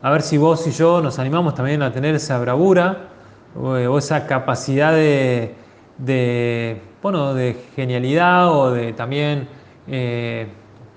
A 0.00 0.12
ver 0.12 0.22
si 0.22 0.38
vos 0.38 0.64
y 0.68 0.70
yo 0.70 1.00
nos 1.00 1.18
animamos 1.18 1.56
también 1.56 1.82
a 1.82 1.92
tener 1.92 2.14
esa 2.14 2.38
bravura 2.38 3.08
o 3.56 3.98
esa 3.98 4.26
capacidad 4.26 4.92
de, 4.92 6.80
bueno, 7.02 7.34
de 7.34 7.56
genialidad 7.76 8.50
o 8.50 8.72
de 8.72 8.92
también 8.92 9.48
eh, 9.86 10.48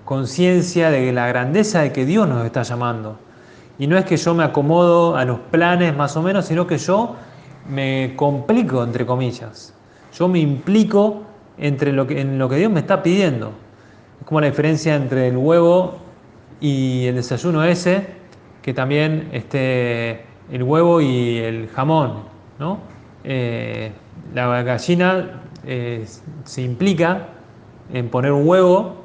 conciencia 0.06 0.89
de 0.89 1.12
la 1.12 1.28
grandeza 1.28 1.82
de 1.82 1.91
que 1.91 2.06
Dios 2.06 2.28
nos 2.28 2.46
está 2.46 2.63
llamando. 2.63 3.17
Y 3.80 3.88
no 3.88 3.98
es 3.98 4.06
que 4.06 4.17
yo 4.17 4.34
me 4.34 4.43
acomodo 4.43 5.15
a 5.15 5.26
los 5.26 5.39
planes 5.52 5.96
más 5.96 6.17
o 6.17 6.22
menos, 6.24 6.46
sino 6.46 6.65
que 6.65 6.78
yo 6.78 7.15
me 7.70 8.13
complico, 8.15 8.84
entre 8.84 9.06
comillas. 9.06 9.74
Yo 10.17 10.28
me 10.28 10.39
implico 10.39 11.24
entre 11.58 11.91
lo 11.91 12.08
que, 12.08 12.22
en 12.22 12.39
lo 12.39 12.50
que 12.50 12.56
Dios 12.56 12.72
me 12.72 12.80
está 12.80 13.04
pidiendo. 13.04 13.52
Es 14.20 14.26
como 14.26 14.41
la 14.41 14.48
diferencia 14.48 14.96
entre 14.96 15.28
el 15.28 15.38
huevo 15.38 15.98
y 16.60 17.06
el 17.06 17.15
desayuno 17.15 17.63
ese, 17.63 18.08
que 18.63 18.74
también 18.74 19.30
este, 19.32 20.26
el 20.52 20.63
huevo 20.63 21.02
y 21.02 21.38
el 21.38 21.70
jamón. 21.70 22.37
¿No? 22.60 22.80
Eh, 23.24 23.91
la 24.34 24.63
gallina 24.63 25.41
eh, 25.65 26.06
se 26.43 26.62
implica 26.62 27.28
en 27.91 28.10
poner 28.10 28.32
un 28.32 28.48
huevo, 28.48 29.04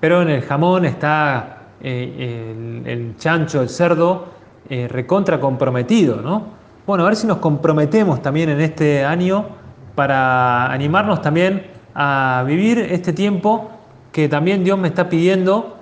pero 0.00 0.22
en 0.22 0.28
el 0.28 0.42
jamón 0.42 0.84
está 0.84 1.62
eh, 1.82 2.82
el, 2.86 3.16
chancho, 3.16 3.62
el 3.62 3.68
cerdo, 3.68 4.32
recontra 4.68 5.40
comprometido. 5.40 6.22
¿no? 6.22 6.44
Bueno, 6.86 7.04
a 7.04 7.06
ver 7.08 7.16
si 7.16 7.26
nos 7.26 7.38
comprometemos 7.38 8.22
también 8.22 8.48
en 8.48 8.60
este 8.60 9.04
año 9.04 9.46
para 9.94 10.72
animarnos 10.72 11.20
también 11.20 11.66
a 11.94 12.44
vivir 12.46 12.78
este 12.78 13.12
tiempo 13.12 13.70
que 14.10 14.28
también 14.28 14.64
Dios 14.64 14.78
me 14.78 14.88
está 14.88 15.08
pidiendo 15.08 15.78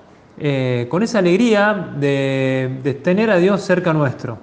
con 0.89 1.03
esa 1.03 1.19
alegría 1.19 1.91
de, 1.97 2.81
de 2.83 2.95
tener 2.95 3.31
a 3.31 3.37
Dios 3.37 3.63
cerca 3.63 3.93
nuestro. 3.93 4.39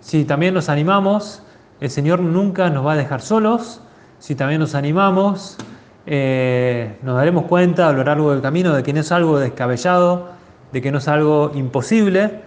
Si 0.00 0.24
también 0.24 0.54
nos 0.54 0.68
animamos, 0.68 1.42
el 1.82 1.90
Señor 1.90 2.20
nunca 2.20 2.70
nos 2.70 2.86
va 2.86 2.92
a 2.92 2.96
dejar 2.96 3.20
solos. 3.20 3.80
Si 4.20 4.36
también 4.36 4.60
nos 4.60 4.76
animamos, 4.76 5.58
eh, 6.06 6.96
nos 7.02 7.16
daremos 7.16 7.46
cuenta 7.46 7.88
a 7.88 7.92
lo 7.92 8.04
largo 8.04 8.30
del 8.30 8.40
camino 8.40 8.72
de 8.72 8.84
que 8.84 8.92
no 8.92 9.00
es 9.00 9.10
algo 9.10 9.40
descabellado, 9.40 10.28
de 10.70 10.80
que 10.80 10.92
no 10.92 10.98
es 10.98 11.08
algo 11.08 11.50
imposible, 11.56 12.42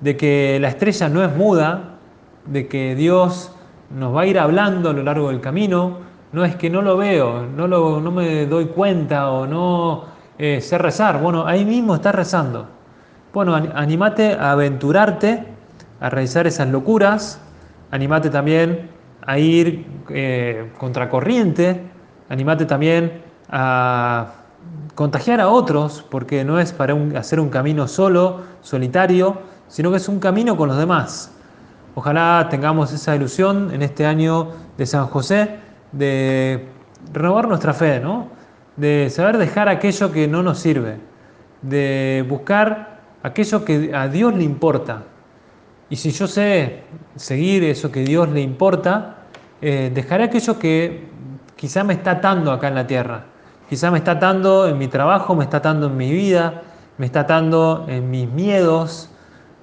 de 0.00 0.16
que 0.16 0.58
la 0.60 0.70
estrella 0.70 1.08
no 1.08 1.22
es 1.22 1.36
muda, 1.36 1.98
de 2.46 2.66
que 2.66 2.96
Dios 2.96 3.52
nos 3.90 4.12
va 4.12 4.22
a 4.22 4.26
ir 4.26 4.40
hablando 4.40 4.90
a 4.90 4.92
lo 4.92 5.04
largo 5.04 5.28
del 5.28 5.40
camino. 5.40 5.98
No 6.32 6.44
es 6.44 6.56
que 6.56 6.68
no 6.68 6.82
lo 6.82 6.96
veo, 6.96 7.46
no, 7.46 7.68
lo, 7.68 8.00
no 8.00 8.10
me 8.10 8.46
doy 8.46 8.66
cuenta 8.66 9.30
o 9.30 9.46
no 9.46 10.06
eh, 10.36 10.60
sé 10.60 10.78
rezar. 10.78 11.20
Bueno, 11.22 11.46
ahí 11.46 11.64
mismo 11.64 11.94
está 11.94 12.10
rezando. 12.10 12.66
Bueno, 13.32 13.54
anímate 13.54 14.32
a 14.34 14.50
aventurarte 14.50 15.44
a 16.00 16.10
realizar 16.10 16.48
esas 16.48 16.66
locuras, 16.66 17.40
animate 17.90 18.30
también 18.30 18.90
a 19.26 19.38
ir 19.38 19.86
eh, 20.10 20.70
contracorriente, 20.78 21.82
animate 22.28 22.66
también 22.66 23.22
a 23.48 24.32
contagiar 24.94 25.40
a 25.40 25.48
otros, 25.48 26.04
porque 26.10 26.44
no 26.44 26.58
es 26.60 26.72
para 26.72 26.94
hacer 27.16 27.40
un 27.40 27.48
camino 27.48 27.88
solo, 27.88 28.42
solitario, 28.60 29.38
sino 29.68 29.90
que 29.90 29.96
es 29.96 30.08
un 30.08 30.20
camino 30.20 30.56
con 30.56 30.68
los 30.68 30.78
demás. 30.78 31.32
Ojalá 31.94 32.46
tengamos 32.50 32.92
esa 32.92 33.16
ilusión 33.16 33.72
en 33.72 33.82
este 33.82 34.06
año 34.06 34.48
de 34.78 34.86
San 34.86 35.06
José 35.06 35.58
de 35.92 36.68
renovar 37.12 37.48
nuestra 37.48 37.72
fe, 37.72 38.00
¿no? 38.00 38.28
de 38.76 39.10
saber 39.10 39.36
dejar 39.38 39.68
aquello 39.68 40.10
que 40.10 40.26
no 40.26 40.42
nos 40.42 40.58
sirve, 40.58 40.96
de 41.62 42.24
buscar 42.28 43.00
aquello 43.22 43.64
que 43.64 43.94
a 43.94 44.08
Dios 44.08 44.34
le 44.34 44.44
importa, 44.44 45.02
y 45.90 45.96
si 45.96 46.12
yo 46.12 46.28
sé 46.28 46.84
seguir 47.16 47.64
eso 47.64 47.90
que 47.90 48.04
Dios 48.04 48.28
le 48.28 48.40
importa, 48.40 49.24
eh, 49.60 49.90
dejaré 49.92 50.24
aquello 50.24 50.56
que 50.56 51.08
quizá 51.56 51.82
me 51.82 51.94
está 51.94 52.12
atando 52.12 52.52
acá 52.52 52.68
en 52.68 52.76
la 52.76 52.86
tierra. 52.86 53.24
Quizá 53.68 53.90
me 53.90 53.98
está 53.98 54.12
atando 54.12 54.68
en 54.68 54.78
mi 54.78 54.86
trabajo, 54.86 55.34
me 55.34 55.44
está 55.44 55.56
atando 55.56 55.88
en 55.88 55.96
mi 55.96 56.12
vida, 56.12 56.62
me 56.96 57.06
está 57.06 57.20
atando 57.20 57.86
en 57.88 58.08
mis 58.08 58.30
miedos. 58.30 59.10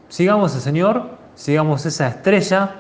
Sigamos 0.10 0.54
al 0.54 0.62
Señor, 0.62 1.18
sigamos 1.34 1.86
esa 1.86 2.10
estrella, 2.10 2.76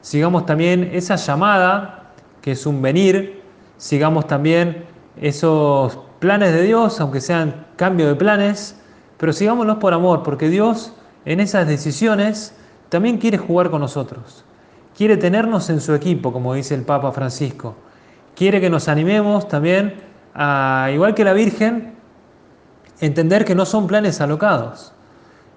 sigamos 0.00 0.46
también 0.46 0.90
esa 0.92 1.16
llamada 1.16 2.12
que 2.40 2.52
es 2.52 2.66
un 2.66 2.80
venir, 2.82 3.42
sigamos 3.78 4.28
también 4.28 4.84
esos 5.20 5.98
planes 6.20 6.52
de 6.52 6.62
Dios, 6.62 7.00
aunque 7.00 7.20
sean 7.20 7.66
cambio 7.74 8.06
de 8.06 8.14
planes, 8.14 8.76
pero 9.16 9.32
sigámoslos 9.32 9.78
por 9.78 9.92
amor, 9.92 10.22
porque 10.22 10.48
Dios 10.48 10.92
en 11.24 11.40
esas 11.40 11.66
decisiones 11.66 12.54
también 12.92 13.16
quiere 13.16 13.38
jugar 13.38 13.70
con 13.70 13.80
nosotros. 13.80 14.44
Quiere 14.94 15.16
tenernos 15.16 15.70
en 15.70 15.80
su 15.80 15.94
equipo, 15.94 16.30
como 16.30 16.52
dice 16.52 16.74
el 16.74 16.82
Papa 16.82 17.10
Francisco. 17.10 17.74
Quiere 18.36 18.60
que 18.60 18.68
nos 18.68 18.86
animemos 18.86 19.48
también 19.48 19.94
a, 20.34 20.90
igual 20.92 21.14
que 21.14 21.24
la 21.24 21.32
Virgen, 21.32 21.94
entender 23.00 23.46
que 23.46 23.54
no 23.54 23.64
son 23.64 23.86
planes 23.86 24.20
alocados, 24.20 24.92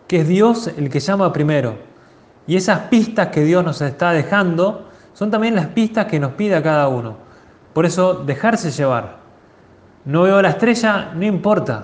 que 0.08 0.22
es 0.22 0.30
Dios 0.30 0.70
el 0.78 0.90
que 0.90 1.02
llama 1.02 1.34
primero. 1.34 1.76
Y 2.48 2.56
esas 2.56 2.88
pistas 2.88 3.28
que 3.28 3.44
Dios 3.44 3.66
nos 3.66 3.82
está 3.82 4.14
dejando 4.14 4.88
son 5.12 5.30
también 5.30 5.56
las 5.56 5.68
pistas 5.68 6.06
que 6.06 6.22
nos 6.22 6.32
pide 6.36 6.56
a 6.56 6.64
cada 6.64 6.88
uno. 6.88 7.18
Por 7.74 7.86
eso, 7.86 8.14
dejarse 8.14 8.72
llevar. 8.72 9.18
No 10.06 10.22
veo 10.22 10.42
la 10.42 10.52
estrella, 10.52 11.12
no 11.14 11.26
importa. 11.26 11.84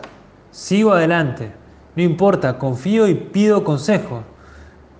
Sigo 0.49 0.93
adelante. 0.93 1.51
No 1.97 2.03
importa, 2.03 2.57
confío 2.57 3.05
y 3.09 3.15
pido 3.15 3.65
consejo. 3.65 4.23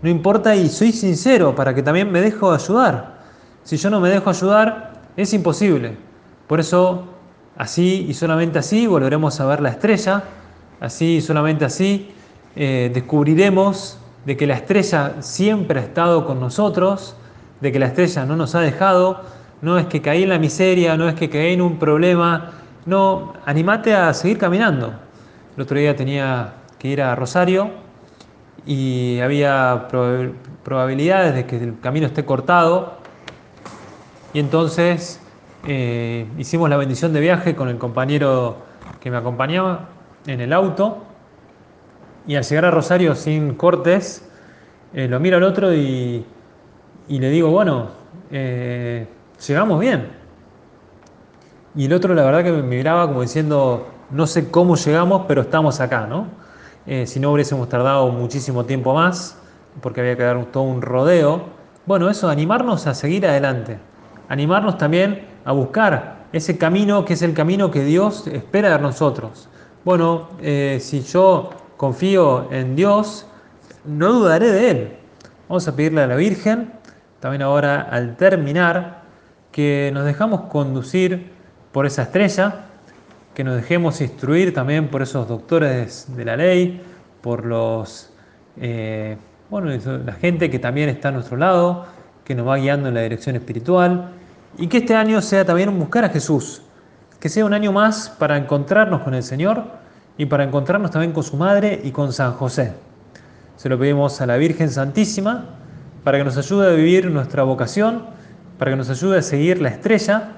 No 0.02 0.10
importa 0.10 0.56
y 0.56 0.68
soy 0.68 0.92
sincero 0.92 1.54
para 1.54 1.76
que 1.76 1.84
también 1.84 2.12
me 2.12 2.22
dejo 2.22 2.52
ayudar. 2.52 3.22
Si 3.64 3.78
yo 3.78 3.90
no 3.92 4.00
me 4.00 4.10
dejo 4.10 4.30
ayudar, 4.32 4.94
es 5.16 5.34
imposible. 5.34 5.96
Por 6.48 6.60
eso, 6.60 7.04
así 7.56 8.08
y 8.10 8.14
solamente 8.16 8.58
así 8.58 8.88
volveremos 8.88 9.40
a 9.40 9.46
ver 9.46 9.62
la 9.62 9.70
estrella, 9.70 10.24
así 10.80 11.18
y 11.18 11.22
solamente 11.22 11.66
así 11.66 12.10
eh, 12.56 12.90
descubriremos 12.92 14.00
de 14.26 14.36
que 14.36 14.48
la 14.48 14.56
estrella 14.56 15.22
siempre 15.22 15.80
ha 15.80 15.84
estado 15.84 16.26
con 16.26 16.40
nosotros, 16.40 17.16
de 17.60 17.72
que 17.72 17.78
la 17.78 17.88
estrella 17.88 18.26
no 18.26 18.36
nos 18.36 18.56
ha 18.56 18.62
dejado, 18.62 19.22
no 19.62 19.78
es 19.78 19.86
que 19.86 20.02
caí 20.02 20.24
en 20.24 20.30
la 20.30 20.40
miseria, 20.40 20.98
no 20.98 21.08
es 21.08 21.14
que 21.14 21.30
caí 21.30 21.54
en 21.54 21.62
un 21.62 21.78
problema, 21.78 22.52
no, 22.88 23.34
animate 23.46 23.94
a 23.94 24.12
seguir 24.16 24.40
caminando. 24.40 24.94
El 25.56 25.62
otro 25.62 25.78
día 25.78 25.96
tenía 25.96 26.54
que 26.80 26.88
ir 26.88 27.02
a 27.04 27.16
Rosario 27.16 27.70
y 28.66 29.20
había 29.20 29.88
probabilidades 30.64 31.36
de 31.36 31.46
que 31.46 31.58
el 31.58 31.80
camino 31.80 32.08
esté 32.08 32.26
cortado. 32.26 32.94
Y 34.34 34.40
entonces 34.40 35.20
eh, 35.68 36.28
hicimos 36.38 36.70
la 36.70 36.78
bendición 36.78 37.14
de 37.14 37.20
viaje 37.20 37.56
con 37.56 37.70
el 37.70 37.78
compañero 37.78 38.58
que 39.00 39.12
me 39.12 39.18
acompañaba 39.18 39.90
en 40.28 40.42
el 40.42 40.54
auto. 40.54 41.00
Y 42.28 42.36
al 42.36 42.44
llegar 42.44 42.66
a 42.66 42.72
Rosario 42.72 43.16
sin 43.16 43.56
cortes, 43.56 44.28
eh, 44.94 45.08
lo 45.08 45.20
miro 45.20 45.38
al 45.38 45.44
otro 45.44 45.74
y, 45.74 46.26
le 47.08 47.30
digo, 47.30 47.50
bueno, 47.50 47.90
eh, 48.30 49.08
llegamos 49.48 49.80
bien. 49.80 50.08
Y 51.76 51.86
el 51.86 51.94
otro 51.94 52.14
la 52.14 52.24
verdad 52.24 52.44
que 52.44 52.52
me 52.52 52.62
miraba 52.62 53.08
como 53.08 53.22
diciendo, 53.22 53.88
no 54.12 54.28
sé 54.28 54.52
cómo 54.52 54.76
llegamos, 54.76 55.24
pero 55.28 55.42
estamos 55.42 55.80
acá, 55.80 56.06
¿no? 56.06 56.28
Eh, 56.88 57.06
si 57.06 57.20
no 57.20 57.32
hubiésemos 57.32 57.70
tardado 57.70 58.10
muchísimo 58.10 58.66
tiempo 58.66 58.94
más, 58.94 59.38
porque 59.82 60.02
había 60.02 60.18
que 60.18 60.24
dar 60.24 60.46
todo 60.46 60.64
un 60.64 60.82
rodeo. 60.82 61.44
Bueno, 61.86 62.10
eso, 62.10 62.30
animarnos 62.30 62.88
a 62.88 62.94
seguir 62.94 63.26
adelante, 63.28 63.78
animarnos 64.30 64.78
también 64.78 65.28
a 65.46 65.52
buscar 65.52 66.26
ese 66.34 66.58
camino 66.58 67.06
que 67.06 67.14
es 67.14 67.22
el 67.22 67.34
camino 67.34 67.72
que 67.72 67.84
Dios 67.84 68.28
espera 68.28 68.78
de 68.78 68.82
nosotros. 68.82 69.50
Bueno, 69.84 70.30
eh, 70.42 70.80
si 70.82 71.02
yo 71.02 71.50
confío 71.78 72.52
en 72.52 72.76
Dios, 72.76 73.26
no 73.86 74.14
dudaré 74.14 74.52
de 74.52 74.72
Él. 74.72 74.98
Vamos 75.50 75.68
a 75.68 75.76
pedirle 75.76 76.02
a 76.02 76.08
la 76.08 76.16
Virgen, 76.16 76.72
también 77.20 77.42
ahora 77.42 77.82
al 77.82 78.16
terminar, 78.16 79.02
que 79.52 79.92
nos 79.94 80.06
dejamos 80.06 80.42
conducir 80.42 81.32
por 81.72 81.86
esa 81.86 82.04
estrella, 82.04 82.66
que 83.34 83.44
nos 83.44 83.56
dejemos 83.56 84.02
instruir 84.02 84.54
también 84.54 84.90
por 84.90 85.02
esos 85.02 85.28
doctores 85.28 86.08
de 86.16 86.26
la 86.26 86.36
ley, 86.36 86.82
por 87.22 87.46
los, 87.46 88.12
eh, 88.58 89.18
bueno, 89.50 89.70
la 90.06 90.14
gente 90.14 90.50
que 90.50 90.60
también 90.60 90.90
está 90.90 91.10
a 91.10 91.12
nuestro 91.12 91.38
lado, 91.38 91.86
que 92.26 92.36
nos 92.36 92.48
va 92.48 92.58
guiando 92.58 92.90
en 92.90 92.96
la 92.96 93.02
dirección 93.02 93.36
espiritual, 93.36 94.12
y 94.58 94.68
que 94.68 94.80
este 94.80 94.96
año 94.96 95.22
sea 95.22 95.46
también 95.46 95.70
un 95.70 95.80
buscar 95.80 96.04
a 96.04 96.10
Jesús, 96.10 96.62
que 97.20 97.30
sea 97.30 97.46
un 97.46 97.54
año 97.54 97.72
más 97.72 98.10
para 98.10 98.38
encontrarnos 98.38 99.02
con 99.02 99.14
el 99.14 99.24
Señor 99.24 99.64
y 100.18 100.26
para 100.26 100.44
encontrarnos 100.44 100.92
también 100.92 101.14
con 101.14 101.24
su 101.24 101.38
Madre 101.38 101.80
y 101.84 101.92
con 101.92 102.12
San 102.12 102.34
José. 102.34 102.74
Se 103.56 103.70
lo 103.70 103.80
pedimos 103.80 104.20
a 104.22 104.26
la 104.26 104.38
Virgen 104.38 104.70
Santísima 104.70 105.46
para 106.04 106.18
que 106.18 106.24
nos 106.24 106.36
ayude 106.36 106.68
a 106.68 106.74
vivir 106.74 107.10
nuestra 107.12 107.44
vocación, 107.44 108.06
para 108.58 108.72
que 108.72 108.78
nos 108.78 108.90
ayude 108.90 109.20
a 109.20 109.22
seguir 109.22 109.62
la 109.62 109.70
estrella 109.70 110.30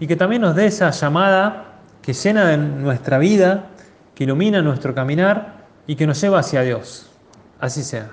y 0.00 0.06
que 0.06 0.16
también 0.16 0.42
nos 0.42 0.56
dé 0.56 0.66
esa 0.66 0.90
llamada 0.90 1.73
que 2.04 2.12
llena 2.12 2.56
nuestra 2.56 3.18
vida, 3.18 3.70
que 4.14 4.24
ilumina 4.24 4.60
nuestro 4.60 4.94
caminar 4.94 5.64
y 5.86 5.96
que 5.96 6.06
nos 6.06 6.20
lleva 6.20 6.40
hacia 6.40 6.60
Dios. 6.60 7.06
Así 7.58 7.82
sea. 7.82 8.10